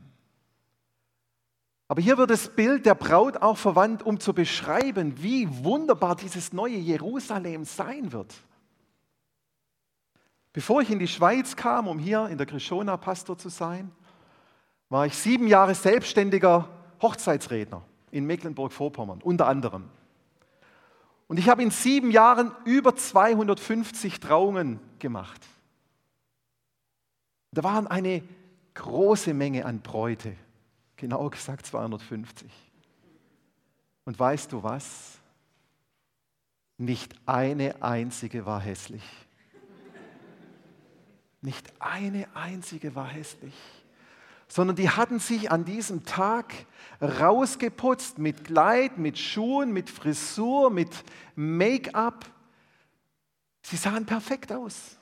Aber 1.89 2.01
hier 2.01 2.17
wird 2.17 2.31
das 2.31 2.49
Bild 2.49 2.87
der 2.87 2.95
Braut 2.95 3.39
auch 3.39 3.59
verwandt, 3.59 4.03
um 4.03 4.21
zu 4.21 4.33
beschreiben, 4.33 5.23
wie 5.23 5.49
wunderbar 5.65 6.17
dieses 6.17 6.53
neue 6.53 6.77
Jerusalem 6.77 7.65
sein 7.65 8.13
wird. 8.13 8.35
Bevor 10.55 10.83
ich 10.83 10.91
in 10.91 10.99
die 10.99 11.09
Schweiz 11.09 11.57
kam, 11.57 11.89
um 11.89 11.99
hier 11.99 12.29
in 12.29 12.39
der 12.39 12.47
Krishona 12.47 12.97
Pastor 12.97 13.37
zu 13.37 13.49
sein, 13.49 13.91
war 14.89 15.07
ich 15.07 15.17
sieben 15.17 15.47
Jahre 15.47 15.75
selbstständiger 15.75 16.69
Hochzeitsredner 17.01 17.83
in 18.13 18.27
Mecklenburg-Vorpommern, 18.27 19.21
unter 19.23 19.49
anderem. 19.49 19.89
Und 21.27 21.39
ich 21.39 21.49
habe 21.49 21.63
in 21.63 21.71
sieben 21.71 22.11
Jahren 22.13 22.53
über 22.65 22.95
250 22.95 24.21
Trauungen 24.21 24.79
gemacht. 25.01 25.41
Da 27.53 27.65
waren 27.65 27.87
eine 27.87 28.23
große 28.75 29.35
Menge 29.35 29.65
an 29.65 29.81
Bräute, 29.81 30.37
genau 30.97 31.29
gesagt 31.31 31.67
250. 31.67 32.51
Und 34.05 34.19
weißt 34.19 34.53
du 34.53 34.63
was? 34.63 35.19
Nicht 36.79 37.15
eine 37.27 37.83
einzige 37.83 38.45
war 38.45 38.61
hässlich. 38.61 39.05
Nicht 41.41 41.73
eine 41.81 42.27
einzige 42.35 42.95
war 42.95 43.09
hässlich, 43.09 43.55
sondern 44.53 44.77
die 44.77 44.91
hatten 44.91 45.19
sich 45.19 45.51
an 45.51 45.65
diesem 45.65 46.05
Tag 46.05 46.53
rausgeputzt 47.01 48.19
mit 48.19 48.45
Kleid, 48.45 48.99
mit 48.99 49.19
Schuhen, 49.19 49.73
mit 49.73 49.89
Frisur, 49.89 50.69
mit 50.69 50.91
Make-up. 51.35 52.27
Sie 53.63 53.77
sahen 53.77 54.05
perfekt 54.05 54.53
aus. 54.53 54.99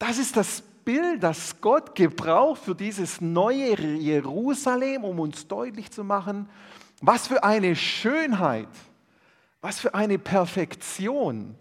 Das 0.00 0.18
ist 0.18 0.36
das 0.36 0.60
Bild, 0.84 1.22
das 1.22 1.60
Gott 1.60 1.94
gebraucht 1.94 2.62
für 2.64 2.74
dieses 2.74 3.20
neue 3.20 3.80
Jerusalem, 3.80 5.04
um 5.04 5.20
uns 5.20 5.46
deutlich 5.46 5.92
zu 5.92 6.02
machen, 6.02 6.48
was 7.00 7.28
für 7.28 7.44
eine 7.44 7.76
Schönheit, 7.76 8.68
was 9.60 9.78
für 9.78 9.94
eine 9.94 10.18
Perfektion 10.18 11.54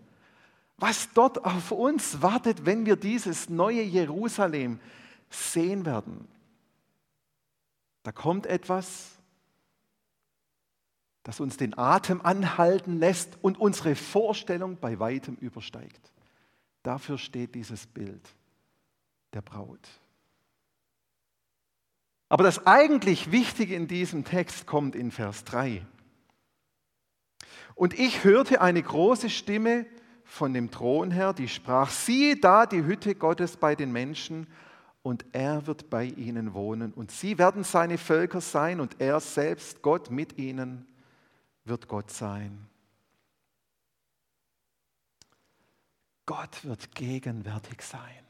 was 0.79 1.11
dort 1.13 1.43
auf 1.45 1.71
uns 1.71 2.21
wartet, 2.21 2.65
wenn 2.65 2.85
wir 2.85 2.95
dieses 2.95 3.49
neue 3.49 3.81
Jerusalem 3.81 4.79
sehen 5.29 5.85
werden. 5.85 6.27
Da 8.03 8.11
kommt 8.11 8.45
etwas, 8.45 9.11
das 11.23 11.39
uns 11.39 11.57
den 11.57 11.77
Atem 11.77 12.21
anhalten 12.21 12.97
lässt 12.97 13.37
und 13.41 13.59
unsere 13.59 13.95
Vorstellung 13.95 14.77
bei 14.77 14.99
weitem 14.99 15.35
übersteigt. 15.35 16.11
Dafür 16.81 17.17
steht 17.17 17.55
dieses 17.55 17.85
Bild 17.85 18.33
der 19.33 19.41
Braut. 19.41 19.87
Aber 22.29 22.43
das 22.43 22.65
eigentlich 22.65 23.31
Wichtige 23.31 23.75
in 23.75 23.87
diesem 23.87 24.23
Text 24.23 24.65
kommt 24.65 24.95
in 24.95 25.11
Vers 25.11 25.43
3. 25.45 25.85
Und 27.75 27.97
ich 27.97 28.23
hörte 28.23 28.61
eine 28.61 28.81
große 28.81 29.29
Stimme 29.29 29.85
von 30.29 30.53
dem 30.53 30.69
Thron 30.69 31.09
her, 31.09 31.33
die 31.33 31.47
sprach, 31.47 31.89
siehe 31.89 32.37
da 32.37 32.67
die 32.67 32.83
Hütte 32.83 33.15
Gottes 33.15 33.57
bei 33.57 33.75
den 33.75 33.91
Menschen 33.91 34.45
und 35.01 35.25
er 35.31 35.65
wird 35.65 35.89
bei 35.89 36.05
ihnen 36.05 36.53
wohnen 36.53 36.93
und 36.93 37.09
sie 37.09 37.39
werden 37.39 37.63
seine 37.63 37.97
Völker 37.97 38.39
sein 38.39 38.79
und 38.79 39.01
er 39.01 39.19
selbst, 39.19 39.81
Gott 39.81 40.11
mit 40.11 40.37
ihnen, 40.37 40.85
wird 41.65 41.87
Gott 41.87 42.11
sein. 42.11 42.67
Gott 46.27 46.63
wird 46.63 46.93
gegenwärtig 46.93 47.81
sein. 47.81 48.23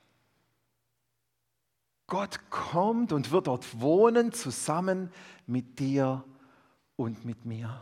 Gott 2.08 2.40
kommt 2.50 3.12
und 3.12 3.32
wird 3.32 3.48
dort 3.48 3.82
wohnen 3.82 4.32
zusammen 4.32 5.12
mit 5.48 5.80
dir 5.80 6.24
und 6.96 7.26
mit 7.26 7.44
mir. 7.46 7.82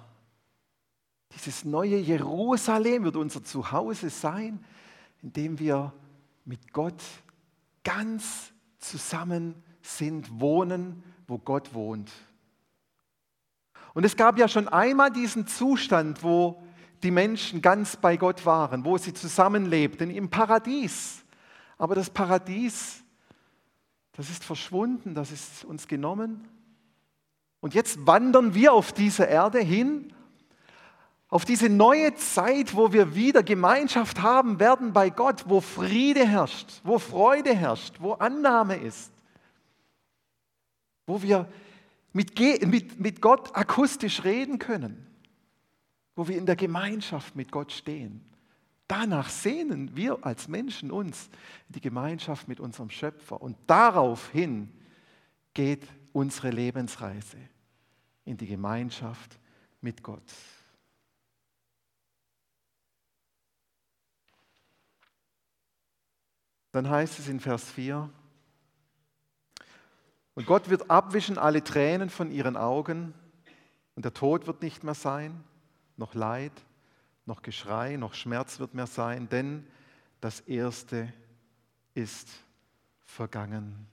Dieses 1.35 1.65
neue 1.65 1.97
Jerusalem 1.97 3.03
wird 3.03 3.15
unser 3.15 3.43
Zuhause 3.43 4.09
sein, 4.09 4.63
in 5.21 5.33
dem 5.33 5.59
wir 5.59 5.93
mit 6.45 6.73
Gott 6.73 7.03
ganz 7.83 8.53
zusammen 8.79 9.55
sind, 9.81 10.39
wohnen, 10.39 11.03
wo 11.27 11.37
Gott 11.37 11.73
wohnt. 11.73 12.11
Und 13.93 14.05
es 14.05 14.15
gab 14.15 14.37
ja 14.37 14.47
schon 14.47 14.67
einmal 14.67 15.11
diesen 15.11 15.47
Zustand, 15.47 16.23
wo 16.23 16.61
die 17.03 17.11
Menschen 17.11 17.61
ganz 17.61 17.95
bei 17.95 18.17
Gott 18.17 18.45
waren, 18.45 18.85
wo 18.85 18.97
sie 18.97 19.13
zusammenlebten 19.13 20.09
im 20.09 20.29
Paradies. 20.29 21.23
Aber 21.77 21.95
das 21.95 22.09
Paradies, 22.09 23.03
das 24.13 24.29
ist 24.29 24.43
verschwunden, 24.43 25.13
das 25.13 25.31
ist 25.31 25.65
uns 25.65 25.87
genommen. 25.87 26.47
Und 27.59 27.73
jetzt 27.73 28.05
wandern 28.05 28.53
wir 28.53 28.73
auf 28.73 28.91
diese 28.91 29.23
Erde 29.23 29.59
hin, 29.59 30.13
auf 31.29 31.43
diese 31.43 31.69
neue 31.69 32.15
Zeit, 32.15 32.75
wo 32.75 32.93
wir 32.93 33.13
wieder 33.15 33.43
Gemeinschaft 33.43 34.21
haben 34.21 34.59
werden 34.59 34.93
bei 34.93 35.09
Gott, 35.09 35.45
wo 35.47 35.59
Friede 35.59 36.25
herrscht, 36.25 36.81
wo 36.83 36.99
Freude 36.99 37.53
herrscht, 37.53 37.95
wo 37.99 38.13
Annahme 38.13 38.77
ist, 38.77 39.11
wo 41.05 41.21
wir 41.21 41.51
mit, 42.13 42.39
mit, 42.65 42.99
mit 42.99 43.21
Gott 43.21 43.55
akustisch 43.55 44.23
reden 44.23 44.57
können, 44.57 45.05
wo 46.15 46.27
wir 46.27 46.37
in 46.37 46.45
der 46.45 46.55
Gemeinschaft 46.55 47.35
mit 47.35 47.51
Gott 47.51 47.73
stehen. 47.73 48.21
Danach 48.87 49.29
sehnen 49.29 49.95
wir 49.97 50.25
als 50.25 50.47
Menschen 50.47 50.91
uns 50.91 51.29
die 51.67 51.81
Gemeinschaft 51.81 52.47
mit 52.47 52.61
unserem 52.61 52.89
Schöpfer. 52.89 53.41
Und 53.41 53.57
daraufhin 53.67 54.71
geht 55.53 55.85
unsere 56.13 56.51
Lebensreise 56.51 57.37
in 58.23 58.37
die 58.37 58.47
Gemeinschaft 58.47 59.37
mit 59.81 60.01
Gott. 60.03 60.23
Dann 66.71 66.89
heißt 66.89 67.19
es 67.19 67.27
in 67.27 67.39
Vers 67.39 67.69
4, 67.71 68.09
und 70.35 70.45
Gott 70.45 70.69
wird 70.69 70.91
abwischen 70.91 71.39
alle 71.39 71.63
Tränen 71.63 72.11
von 72.11 72.29
ihren 72.31 72.57
Augen 72.57 73.15
und 73.95 74.05
der 74.05 74.13
Tod 74.13 74.45
wird 74.45 74.61
nicht 74.61 74.83
mehr 74.83 74.93
sein, 74.93 75.43
noch 75.95 76.13
Leid, 76.13 76.51
noch 77.25 77.41
Geschrei, 77.41 77.95
noch 77.97 78.13
Schmerz 78.13 78.59
wird 78.59 78.75
mehr 78.75 78.85
sein, 78.85 79.27
denn 79.29 79.65
das 80.21 80.41
Erste 80.41 81.11
ist 81.95 82.29
vergangen. 82.99 83.87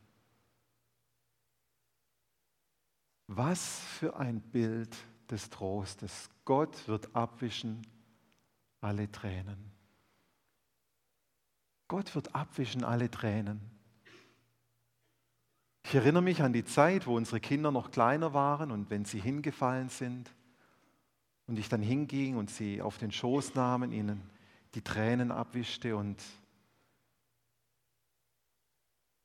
Was 3.27 3.81
für 3.99 4.17
ein 4.17 4.41
Bild 4.41 4.95
des 5.31 5.51
Trostes. 5.51 6.29
Gott 6.45 6.87
wird 6.89 7.15
abwischen 7.17 7.87
alle 8.81 9.11
Tränen. 9.11 9.74
Gott 11.89 12.15
wird 12.15 12.35
abwischen 12.35 12.85
alle 12.85 13.11
Tränen. 13.11 13.61
Ich 15.85 15.95
erinnere 15.95 16.23
mich 16.23 16.43
an 16.43 16.53
die 16.53 16.65
Zeit, 16.65 17.07
wo 17.07 17.17
unsere 17.17 17.41
Kinder 17.41 17.71
noch 17.71 17.91
kleiner 17.91 18.33
waren 18.33 18.71
und 18.71 18.89
wenn 18.89 19.05
sie 19.05 19.21
hingefallen 19.21 19.91
sind 19.91 20.31
und 21.47 21.59
ich 21.59 21.69
dann 21.69 21.83
hinging 21.83 22.37
und 22.37 22.51
sie 22.51 22.81
auf 22.81 22.97
den 22.97 23.13
Schoß 23.13 23.55
nahmen, 23.55 23.93
ihnen 23.93 24.23
die 24.75 24.83
Tränen 24.83 25.31
abwischte 25.31 25.95
und 25.95 26.23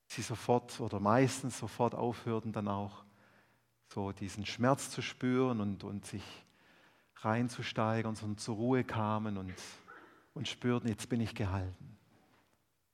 sie 0.07 0.21
sofort 0.21 0.79
oder 0.81 0.99
meistens 0.99 1.57
sofort 1.57 1.95
aufhörten, 1.95 2.51
dann 2.51 2.67
auch 2.67 3.05
so 3.87 4.11
diesen 4.11 4.45
Schmerz 4.45 4.91
zu 4.91 5.01
spüren 5.01 5.61
und, 5.61 5.83
und 5.83 6.05
sich 6.05 6.23
reinzusteigern, 7.15 8.15
sondern 8.15 8.37
zur 8.37 8.55
Ruhe 8.55 8.83
kamen 8.83 9.37
und, 9.37 9.55
und 10.33 10.47
spürten, 10.47 10.89
jetzt 10.89 11.09
bin 11.09 11.21
ich 11.21 11.33
gehalten. 11.35 11.98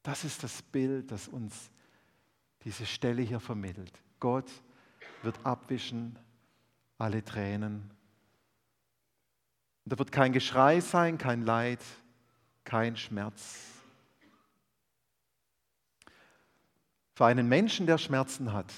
Das 0.06 0.24
ist 0.24 0.44
das 0.44 0.62
Bild, 0.62 1.10
das 1.10 1.28
uns 1.28 1.72
diese 2.64 2.86
Stelle 2.86 3.24
hier 3.24 3.40
vermittelt. 3.40 3.92
Gott 4.20 4.52
wird 5.24 5.44
abwischen 5.44 6.20
alle 7.00 7.26
Tränen. 7.26 7.90
Und 9.84 9.94
da 9.94 9.98
wird 9.98 10.12
kein 10.12 10.32
Geschrei 10.32 10.80
sein, 10.80 11.18
kein 11.18 11.42
Leid, 11.42 11.84
kein 12.64 12.96
Schmerz. 12.96 13.58
Für 17.16 17.26
einen 17.26 17.50
Menschen, 17.50 17.88
der 17.88 17.98
Schmerzen 17.98 18.54
hat, 18.54 18.72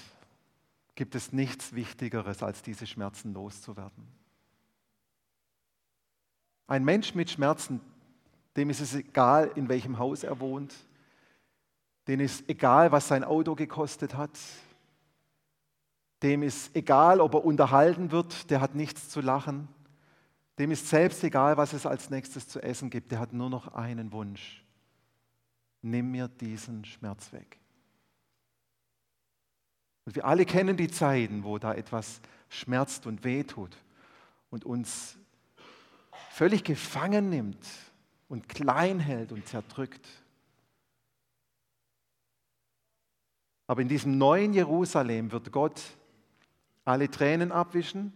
gibt 0.95 1.13
es 1.13 1.33
nichts 1.33 1.73
Wichtigeres, 1.73 2.41
als 2.41 2.61
diese 2.61 2.87
Schmerzen 2.87 3.33
loszuwerden. 3.33 4.07
Ein 6.67 6.85
Mensch 6.85 7.15
mit 7.15 7.29
Schmerzen, 7.29 7.81
dem 8.55 8.69
ist 8.69 8.79
es 8.79 8.95
egal, 8.95 9.51
in 9.55 9.67
welchem 9.67 9.97
Haus 9.97 10.23
er 10.23 10.39
wohnt, 10.39 10.73
dem 12.07 12.19
ist 12.19 12.49
egal, 12.49 12.91
was 12.91 13.07
sein 13.07 13.23
Auto 13.23 13.55
gekostet 13.55 14.15
hat. 14.15 14.31
Dem 16.23 16.41
ist 16.41 16.75
egal, 16.75 17.19
ob 17.19 17.35
er 17.35 17.45
unterhalten 17.45 18.11
wird, 18.11 18.49
der 18.49 18.61
hat 18.61 18.75
nichts 18.75 19.09
zu 19.09 19.21
lachen. 19.21 19.67
Dem 20.57 20.71
ist 20.71 20.87
selbst 20.87 21.23
egal, 21.23 21.57
was 21.57 21.73
es 21.73 21.85
als 21.85 22.09
nächstes 22.09 22.47
zu 22.47 22.61
essen 22.63 22.89
gibt. 22.89 23.11
Der 23.11 23.19
hat 23.19 23.33
nur 23.33 23.49
noch 23.49 23.75
einen 23.75 24.11
Wunsch. 24.11 24.63
Nimm 25.81 26.11
mir 26.11 26.27
diesen 26.27 26.85
Schmerz 26.85 27.31
weg. 27.31 27.59
Und 30.05 30.15
wir 30.15 30.25
alle 30.25 30.45
kennen 30.45 30.77
die 30.77 30.89
Zeiten, 30.89 31.43
wo 31.43 31.59
da 31.59 31.73
etwas 31.73 32.21
schmerzt 32.49 33.05
und 33.05 33.23
wehtut 33.23 33.77
und 34.49 34.63
uns 34.63 35.17
völlig 36.31 36.63
gefangen 36.63 37.29
nimmt 37.29 37.67
und 38.29 38.47
klein 38.47 38.99
hält 38.99 39.31
und 39.31 39.47
zerdrückt. 39.47 40.07
Aber 43.67 43.81
in 43.81 43.89
diesem 43.89 44.17
neuen 44.17 44.53
Jerusalem 44.53 45.31
wird 45.31 45.51
Gott 45.51 45.81
alle 46.85 47.11
Tränen 47.11 47.51
abwischen. 47.51 48.13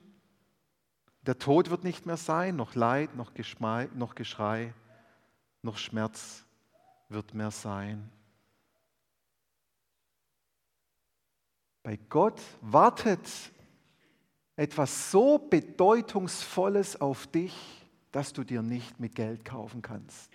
Der 1.23 1.37
Tod 1.37 1.69
wird 1.69 1.83
nicht 1.83 2.05
mehr 2.05 2.17
sein, 2.17 2.55
noch 2.55 2.73
Leid, 2.73 3.15
noch, 3.15 3.33
Geschmei, 3.33 3.89
noch 3.93 4.15
Geschrei, 4.15 4.73
noch 5.61 5.77
Schmerz 5.77 6.45
wird 7.09 7.33
mehr 7.33 7.51
sein. 7.51 8.09
Bei 11.83 11.97
Gott 12.09 12.41
wartet 12.61 13.27
etwas 14.55 15.11
so 15.11 15.37
Bedeutungsvolles 15.37 17.01
auf 17.01 17.27
dich, 17.27 17.53
dass 18.11 18.33
du 18.33 18.43
dir 18.43 18.61
nicht 18.61 18.99
mit 18.99 19.15
Geld 19.15 19.43
kaufen 19.43 19.81
kannst. 19.81 20.31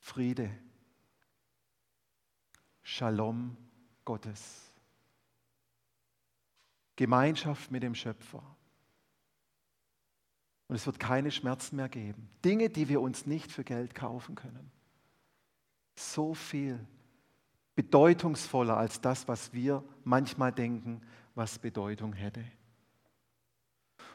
Friede, 0.00 0.50
Shalom, 2.82 3.56
Gottes. 4.06 4.72
Gemeinschaft 6.96 7.70
mit 7.70 7.82
dem 7.82 7.94
Schöpfer. 7.94 8.42
Und 10.68 10.76
es 10.76 10.86
wird 10.86 10.98
keine 10.98 11.30
Schmerzen 11.30 11.76
mehr 11.76 11.90
geben. 11.90 12.30
Dinge, 12.42 12.70
die 12.70 12.88
wir 12.88 13.02
uns 13.02 13.26
nicht 13.26 13.52
für 13.52 13.62
Geld 13.64 13.94
kaufen 13.94 14.34
können. 14.34 14.70
So 15.94 16.32
viel 16.32 16.80
bedeutungsvoller 17.74 18.76
als 18.76 19.00
das, 19.00 19.28
was 19.28 19.52
wir 19.52 19.84
manchmal 20.02 20.50
denken, 20.50 21.02
was 21.34 21.58
Bedeutung 21.58 22.14
hätte. 22.14 22.42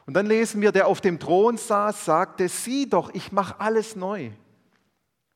Und 0.04 0.14
dann 0.14 0.26
lesen 0.26 0.60
wir, 0.60 0.72
der 0.72 0.88
auf 0.88 1.00
dem 1.00 1.20
Thron 1.20 1.56
saß, 1.56 2.04
sagte, 2.04 2.48
sieh 2.48 2.88
doch, 2.88 3.14
ich 3.14 3.30
mache 3.30 3.60
alles 3.60 3.94
neu. 3.94 4.32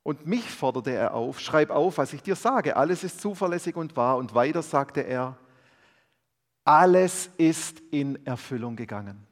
Und 0.07 0.25
mich 0.25 0.49
forderte 0.49 0.93
er 0.93 1.15
auf, 1.15 1.41
schreib 1.41 1.71
auf, 1.71 1.99
was 1.99 2.13
ich 2.13 2.23
dir 2.23 2.37
sage. 2.37 2.77
Alles 2.77 3.03
ist 3.03 3.21
zuverlässig 3.21 3.75
und 3.75 3.97
wahr. 3.97 4.19
Und 4.19 4.37
weiter 4.37 4.63
sagte 4.63 5.01
er, 5.01 5.37
alles 6.63 7.29
ist 7.39 7.81
in 7.91 8.25
Erfüllung 8.25 8.77
gegangen. 8.77 9.27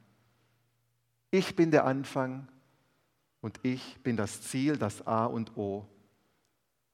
Ich 1.31 1.55
bin 1.55 1.71
der 1.71 1.85
Anfang 1.85 2.49
und 3.39 3.57
ich 3.63 4.03
bin 4.03 4.17
das 4.17 4.41
Ziel, 4.41 4.75
das 4.75 5.07
A 5.07 5.27
und 5.27 5.55
O. 5.55 5.87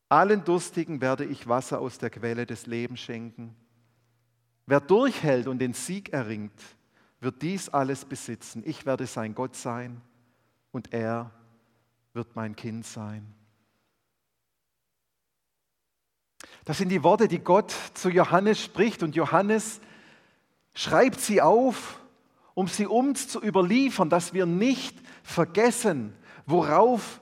Allen 0.10 0.44
Durstigen 0.44 1.02
werde 1.02 1.26
ich 1.26 1.48
Wasser 1.48 1.82
aus 1.82 1.98
der 1.98 2.12
Quelle 2.12 2.46
des 2.46 2.68
Lebens 2.68 3.00
schenken. 3.00 3.56
Wer 4.68 4.80
durchhält 4.80 5.48
und 5.48 5.58
den 5.58 5.74
Sieg 5.74 6.14
erringt, 6.14 6.62
wird 7.20 7.42
dies 7.42 7.68
alles 7.68 8.06
besitzen. 8.06 8.62
Ich 8.64 8.86
werde 8.86 9.08
sein 9.08 9.34
Gott 9.34 9.56
sein 9.56 10.00
und 10.72 10.94
er 10.94 11.32
wird 12.14 12.36
mein 12.36 12.56
Kind 12.56 12.86
sein. 12.86 13.41
Das 16.66 16.78
sind 16.78 16.90
die 16.90 17.04
Worte, 17.04 17.28
die 17.28 17.40
Gott 17.40 17.74
zu 17.94 18.10
Johannes 18.10 18.62
spricht 18.62 19.04
und 19.04 19.16
Johannes 19.16 19.82
schreibt 20.74 21.20
sie 21.20 21.42
auf, 21.42 22.00
um 22.54 22.68
sie 22.68 22.86
uns 22.86 23.28
zu 23.28 23.42
überliefern, 23.42 24.10
dass 24.10 24.34
wir 24.34 24.46
nicht 24.46 24.98
vergessen, 25.24 26.14
worauf 26.46 27.20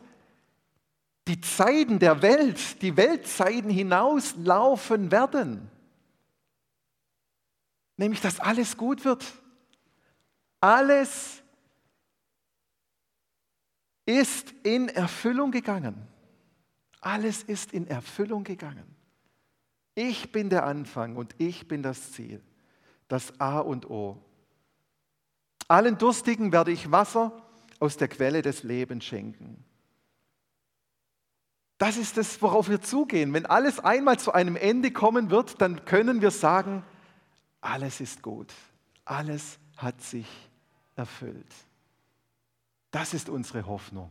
die 1.28 1.40
Zeiten 1.40 2.00
der 2.00 2.22
Welt, 2.22 2.82
die 2.82 2.98
Weltzeiten 2.98 3.70
hinauslaufen 3.70 5.12
werden. 5.12 5.70
Nämlich, 7.98 8.22
dass 8.22 8.40
alles 8.40 8.78
gut 8.78 9.06
wird. 9.06 9.26
Alles 10.60 11.44
ist 14.06 14.52
in 14.64 14.90
Erfüllung 14.90 15.52
gegangen. 15.52 16.08
Alles 17.00 17.44
ist 17.44 17.74
in 17.74 17.88
Erfüllung 17.88 18.44
gegangen. 18.44 18.99
Ich 19.96 20.32
bin 20.32 20.50
der 20.50 20.66
Anfang 20.66 21.16
und 21.16 21.36
ich 21.38 21.68
bin 21.68 21.84
das 21.84 22.12
Ziel, 22.12 22.42
das 23.08 23.40
A 23.40 23.60
und 23.60 23.90
O. 23.90 24.18
Allen 25.68 25.98
Durstigen 25.98 26.52
werde 26.52 26.72
ich 26.72 26.92
Wasser 26.92 27.32
aus 27.80 27.98
der 27.98 28.08
Quelle 28.08 28.42
des 28.42 28.64
Lebens 28.64 29.06
schenken. 29.06 29.64
Das 31.78 31.96
ist 31.96 32.18
es, 32.18 32.42
worauf 32.42 32.70
wir 32.70 32.82
zugehen. 32.82 33.34
Wenn 33.34 33.46
alles 33.46 33.80
einmal 33.80 34.20
zu 34.20 34.34
einem 34.34 34.58
Ende 34.58 34.92
kommen 34.92 35.30
wird, 35.30 35.62
dann 35.62 35.86
können 35.86 36.22
wir 36.22 36.32
sagen, 36.32 36.84
alles 37.62 38.02
ist 38.02 38.22
gut, 38.22 38.54
alles 39.06 39.60
hat 39.78 40.02
sich 40.02 40.28
erfüllt. 40.96 41.54
Das 42.92 43.14
ist 43.14 43.30
unsere 43.30 43.66
Hoffnung. 43.66 44.10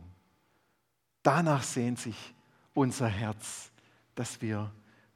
Danach 1.21 1.63
sehnt 1.63 1.99
sich 1.99 2.33
unser 2.73 3.07
Herz, 3.07 3.71
dass 4.15 4.41
wir 4.41 4.71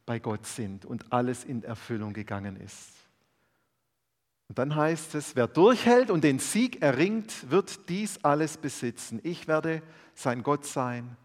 bei 0.06 0.20
Gott 0.20 0.46
sind 0.46 0.86
und 0.86 1.12
alles 1.12 1.44
in 1.44 1.64
Erfüllung 1.64 2.14
gegangen 2.14 2.56
ist. 2.58 2.92
Und 4.50 4.60
dann 4.60 4.76
heißt 4.76 5.16
es, 5.16 5.36
wer 5.36 5.48
durchhält 5.48 6.10
und 6.10 6.24
den 6.24 6.40
Sieg 6.40 6.82
erringt, 6.82 7.50
wird 7.50 7.90
dies 7.90 8.24
alles 8.24 8.58
besitzen. 8.58 9.20
Ich 9.24 9.48
werde 9.48 9.82
sein 10.14 10.44
Gott 10.44 10.66
sein 10.66 11.18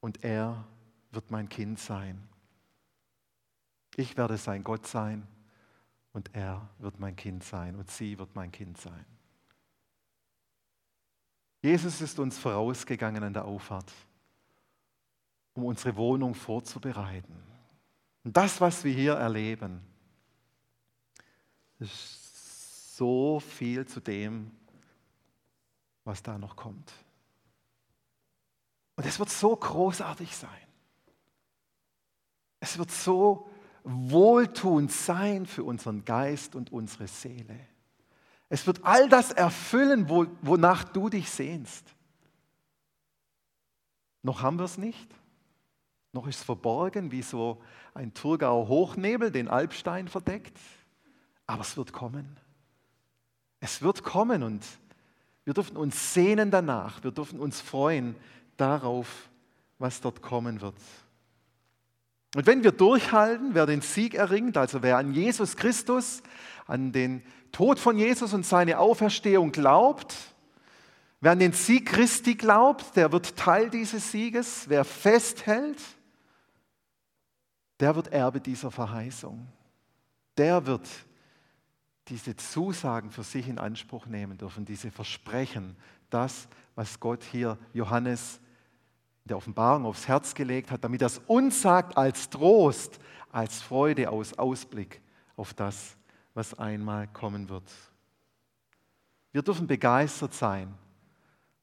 und 0.00 0.24
er 0.24 0.64
wird 1.12 1.30
mein 1.30 1.48
Kind 1.48 1.78
sein. 1.78 2.20
Ich 3.96 4.16
werde 4.16 4.36
sein 4.36 4.64
Gott 4.64 4.86
sein 4.86 5.26
und 6.12 6.34
er 6.34 6.68
wird 6.78 6.98
mein 6.98 7.16
Kind 7.16 7.44
sein 7.44 7.76
und 7.76 7.90
sie 7.90 8.18
wird 8.18 8.34
mein 8.34 8.50
Kind 8.50 8.78
sein. 8.78 9.04
Jesus 11.62 12.00
ist 12.00 12.18
uns 12.18 12.38
vorausgegangen 12.38 13.22
an 13.22 13.34
der 13.34 13.44
Auffahrt, 13.44 13.92
um 15.52 15.64
unsere 15.64 15.94
Wohnung 15.96 16.34
vorzubereiten. 16.34 17.49
Und 18.24 18.36
das, 18.36 18.60
was 18.60 18.84
wir 18.84 18.92
hier 18.92 19.14
erleben, 19.14 19.80
ist 21.78 22.96
so 22.96 23.40
viel 23.40 23.86
zu 23.86 24.00
dem, 24.00 24.50
was 26.04 26.22
da 26.22 26.36
noch 26.36 26.56
kommt. 26.56 26.92
Und 28.96 29.06
es 29.06 29.18
wird 29.18 29.30
so 29.30 29.56
großartig 29.56 30.36
sein. 30.36 30.50
Es 32.58 32.76
wird 32.76 32.90
so 32.90 33.48
wohltuend 33.84 34.92
sein 34.92 35.46
für 35.46 35.64
unseren 35.64 36.04
Geist 36.04 36.54
und 36.54 36.70
unsere 36.70 37.08
Seele. 37.08 37.58
Es 38.50 38.66
wird 38.66 38.84
all 38.84 39.08
das 39.08 39.30
erfüllen, 39.30 40.08
wonach 40.42 40.84
du 40.84 41.08
dich 41.08 41.30
sehnst. 41.30 41.86
Noch 44.22 44.42
haben 44.42 44.58
wir 44.58 44.66
es 44.66 44.76
nicht. 44.76 45.08
Noch 46.12 46.26
ist 46.26 46.38
es 46.38 46.42
verborgen, 46.42 47.12
wie 47.12 47.22
so 47.22 47.62
ein 47.94 48.12
Thurgauer 48.14 48.68
Hochnebel 48.68 49.30
den 49.30 49.48
Alpstein 49.48 50.08
verdeckt. 50.08 50.58
Aber 51.46 51.62
es 51.62 51.76
wird 51.76 51.92
kommen. 51.92 52.38
Es 53.60 53.82
wird 53.82 54.02
kommen 54.02 54.42
und 54.42 54.64
wir 55.44 55.54
dürfen 55.54 55.76
uns 55.76 56.14
sehnen 56.14 56.50
danach. 56.50 57.02
Wir 57.02 57.10
dürfen 57.10 57.38
uns 57.40 57.60
freuen 57.60 58.16
darauf, 58.56 59.28
was 59.78 60.00
dort 60.00 60.22
kommen 60.22 60.60
wird. 60.60 60.76
Und 62.36 62.46
wenn 62.46 62.62
wir 62.62 62.72
durchhalten, 62.72 63.54
wer 63.54 63.66
den 63.66 63.80
Sieg 63.80 64.14
erringt, 64.14 64.56
also 64.56 64.82
wer 64.82 64.98
an 64.98 65.12
Jesus 65.12 65.56
Christus, 65.56 66.22
an 66.66 66.92
den 66.92 67.22
Tod 67.50 67.80
von 67.80 67.98
Jesus 67.98 68.32
und 68.32 68.46
seine 68.46 68.78
Auferstehung 68.78 69.50
glaubt, 69.50 70.14
wer 71.20 71.32
an 71.32 71.40
den 71.40 71.52
Sieg 71.52 71.86
Christi 71.86 72.36
glaubt, 72.36 72.94
der 72.94 73.10
wird 73.10 73.36
Teil 73.36 73.70
dieses 73.70 74.12
Sieges. 74.12 74.68
Wer 74.68 74.84
festhält, 74.84 75.78
der 77.80 77.96
wird 77.96 78.08
Erbe 78.08 78.40
dieser 78.40 78.70
Verheißung. 78.70 79.46
Der 80.36 80.66
wird 80.66 80.88
diese 82.08 82.36
Zusagen 82.36 83.10
für 83.10 83.22
sich 83.22 83.48
in 83.48 83.58
Anspruch 83.58 84.06
nehmen 84.06 84.36
dürfen, 84.36 84.64
diese 84.64 84.90
Versprechen, 84.90 85.76
das, 86.10 86.48
was 86.74 87.00
Gott 87.00 87.22
hier 87.22 87.56
Johannes 87.72 88.40
der 89.24 89.36
Offenbarung 89.36 89.86
aufs 89.86 90.08
Herz 90.08 90.34
gelegt 90.34 90.70
hat, 90.70 90.82
damit 90.82 91.02
er 91.02 91.06
es 91.06 91.18
uns 91.26 91.62
sagt 91.62 91.96
als 91.96 92.28
Trost, 92.30 92.98
als 93.30 93.62
Freude, 93.62 94.10
aus 94.10 94.36
Ausblick 94.38 95.00
auf 95.36 95.54
das, 95.54 95.96
was 96.34 96.54
einmal 96.54 97.06
kommen 97.08 97.48
wird. 97.48 97.70
Wir 99.32 99.42
dürfen 99.42 99.66
begeistert 99.66 100.34
sein 100.34 100.74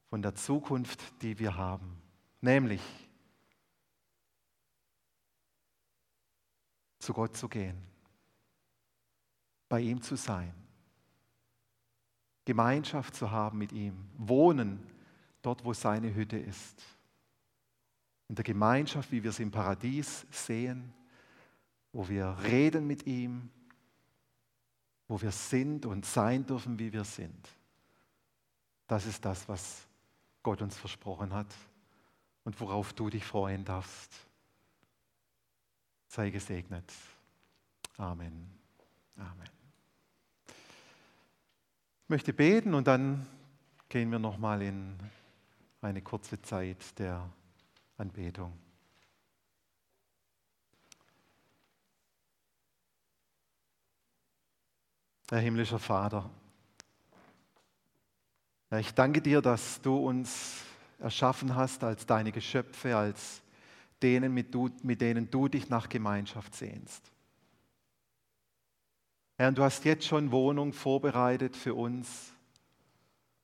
von 0.08 0.22
der 0.22 0.34
Zukunft, 0.34 1.00
die 1.20 1.38
wir 1.38 1.56
haben, 1.56 2.00
nämlich 2.40 2.80
zu 7.08 7.14
Gott 7.14 7.34
zu 7.34 7.48
gehen, 7.48 7.78
bei 9.66 9.80
ihm 9.80 10.02
zu 10.02 10.14
sein, 10.14 10.52
Gemeinschaft 12.44 13.14
zu 13.14 13.30
haben 13.30 13.56
mit 13.56 13.72
ihm, 13.72 14.10
wohnen 14.18 14.86
dort, 15.40 15.64
wo 15.64 15.72
seine 15.72 16.14
Hütte 16.14 16.36
ist 16.36 16.82
in 18.28 18.34
der 18.34 18.44
Gemeinschaft, 18.44 19.10
wie 19.10 19.22
wir 19.22 19.30
es 19.30 19.40
im 19.40 19.50
Paradies 19.50 20.26
sehen, 20.30 20.92
wo 21.94 22.06
wir 22.10 22.36
reden 22.42 22.86
mit 22.86 23.06
ihm, 23.06 23.48
wo 25.06 25.18
wir 25.18 25.32
sind 25.32 25.86
und 25.86 26.04
sein 26.04 26.44
dürfen, 26.44 26.78
wie 26.78 26.92
wir 26.92 27.04
sind. 27.04 27.48
Das 28.86 29.06
ist 29.06 29.24
das, 29.24 29.48
was 29.48 29.86
Gott 30.42 30.60
uns 30.60 30.76
versprochen 30.76 31.32
hat 31.32 31.54
und 32.44 32.60
worauf 32.60 32.92
du 32.92 33.08
dich 33.08 33.24
freuen 33.24 33.64
darfst. 33.64 34.27
Sei 36.08 36.30
gesegnet. 36.30 36.90
Amen. 37.98 38.50
Amen. 39.16 39.48
Ich 42.04 42.08
möchte 42.08 42.32
beten 42.32 42.72
und 42.74 42.86
dann 42.86 43.26
gehen 43.90 44.10
wir 44.10 44.18
nochmal 44.18 44.62
in 44.62 44.98
eine 45.82 46.00
kurze 46.00 46.40
Zeit 46.40 46.98
der 46.98 47.28
Anbetung. 47.98 48.52
Herr 55.30 55.40
himmlischer 55.40 55.78
Vater, 55.78 56.30
ich 58.78 58.94
danke 58.94 59.20
dir, 59.20 59.42
dass 59.42 59.82
du 59.82 59.96
uns 59.96 60.62
erschaffen 60.98 61.54
hast 61.54 61.84
als 61.84 62.06
deine 62.06 62.32
Geschöpfe, 62.32 62.96
als 62.96 63.42
denen, 64.02 64.32
mit, 64.32 64.54
du, 64.54 64.70
mit 64.82 65.00
denen 65.00 65.30
du 65.30 65.48
dich 65.48 65.68
nach 65.68 65.88
Gemeinschaft 65.88 66.54
sehnst. 66.54 67.10
Herr, 69.36 69.52
du 69.52 69.62
hast 69.62 69.84
jetzt 69.84 70.06
schon 70.06 70.30
Wohnung 70.30 70.72
vorbereitet 70.72 71.56
für 71.56 71.74
uns, 71.74 72.32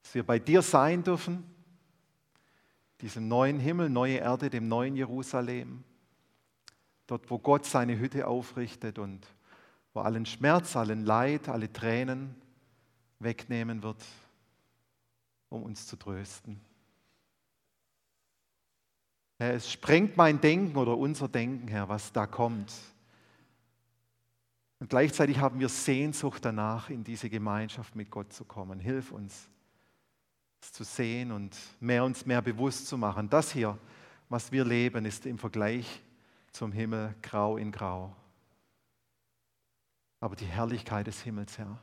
dass 0.03 0.15
wir 0.15 0.25
bei 0.25 0.39
dir 0.39 0.63
sein 0.63 1.03
dürfen 1.03 1.45
diesem 3.05 3.29
neuen 3.29 3.59
Himmel, 3.59 3.91
neue 3.91 4.17
Erde, 4.17 4.49
dem 4.49 4.67
neuen 4.67 4.97
Jerusalem, 4.97 5.85
dort 7.07 7.31
wo 7.31 7.39
Gott 7.39 7.67
seine 7.67 7.99
Hütte 7.99 8.27
aufrichtet 8.27 8.99
und 8.99 9.27
wo 9.93 10.01
allen 10.01 10.25
Schmerz, 10.25 10.75
allen 10.75 11.05
Leid, 11.05 11.51
alle 11.51 11.71
Tränen 11.71 12.35
wegnehmen 13.19 13.83
wird, 13.83 14.03
um 15.51 15.65
uns 15.65 15.87
zu 15.87 15.97
trösten. 15.97 16.61
Herr, 19.45 19.55
es 19.55 19.71
sprengt 19.71 20.17
mein 20.17 20.41
Denken 20.41 20.77
oder 20.77 20.97
unser 20.97 21.29
Denken, 21.29 21.69
Herr, 21.69 21.89
was 21.89 22.13
da 22.13 22.27
kommt. 22.27 22.73
Und 24.81 24.89
gleichzeitig 24.89 25.39
haben 25.39 25.61
wir 25.61 25.69
Sehnsucht 25.69 26.45
danach, 26.45 26.89
in 26.89 27.05
diese 27.05 27.29
Gemeinschaft 27.29 27.95
mit 27.95 28.11
Gott 28.11 28.33
zu 28.33 28.45
kommen. 28.45 28.81
Hilf 28.81 29.13
uns 29.13 29.49
zu 30.61 30.83
sehen 30.83 31.31
und 31.31 31.55
mehr 31.79 32.05
uns 32.05 32.25
mehr 32.25 32.41
bewusst 32.41 32.87
zu 32.87 32.97
machen. 32.97 33.29
Das 33.29 33.53
hier, 33.53 33.79
was 34.31 34.51
wir 34.51 34.65
leben, 34.65 35.05
ist 35.05 35.27
im 35.27 35.37
Vergleich 35.37 36.03
zum 36.51 36.73
Himmel 36.73 37.15
grau 37.21 37.59
in 37.59 37.71
grau. 37.71 38.17
Aber 40.21 40.37
die 40.37 40.47
Herrlichkeit 40.47 41.07
des 41.07 41.21
Himmels, 41.21 41.59
Herr, 41.59 41.79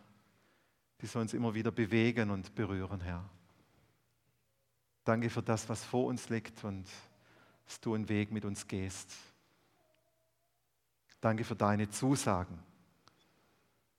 die 0.99 1.05
soll 1.05 1.21
uns 1.21 1.35
immer 1.35 1.53
wieder 1.53 1.71
bewegen 1.71 2.31
und 2.31 2.55
berühren, 2.55 3.01
Herr. 3.01 3.23
Danke 5.03 5.29
für 5.29 5.43
das, 5.43 5.69
was 5.69 5.83
vor 5.85 6.07
uns 6.07 6.29
liegt 6.29 6.63
und 6.63 6.87
dass 7.71 7.79
du 7.79 7.93
einen 7.93 8.09
Weg 8.09 8.33
mit 8.33 8.43
uns 8.43 8.67
gehst. 8.67 9.13
Danke 11.21 11.45
für 11.45 11.55
deine 11.55 11.89
Zusagen, 11.89 12.59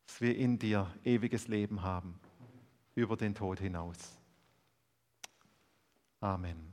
dass 0.07 0.21
wir 0.21 0.37
in 0.37 0.59
dir 0.59 0.93
ewiges 1.05 1.49
Leben 1.49 1.81
haben, 1.81 2.21
über 2.95 3.17
den 3.17 3.35
Tod 3.35 3.61
hinaus. 3.61 3.97
Amen. 6.21 6.72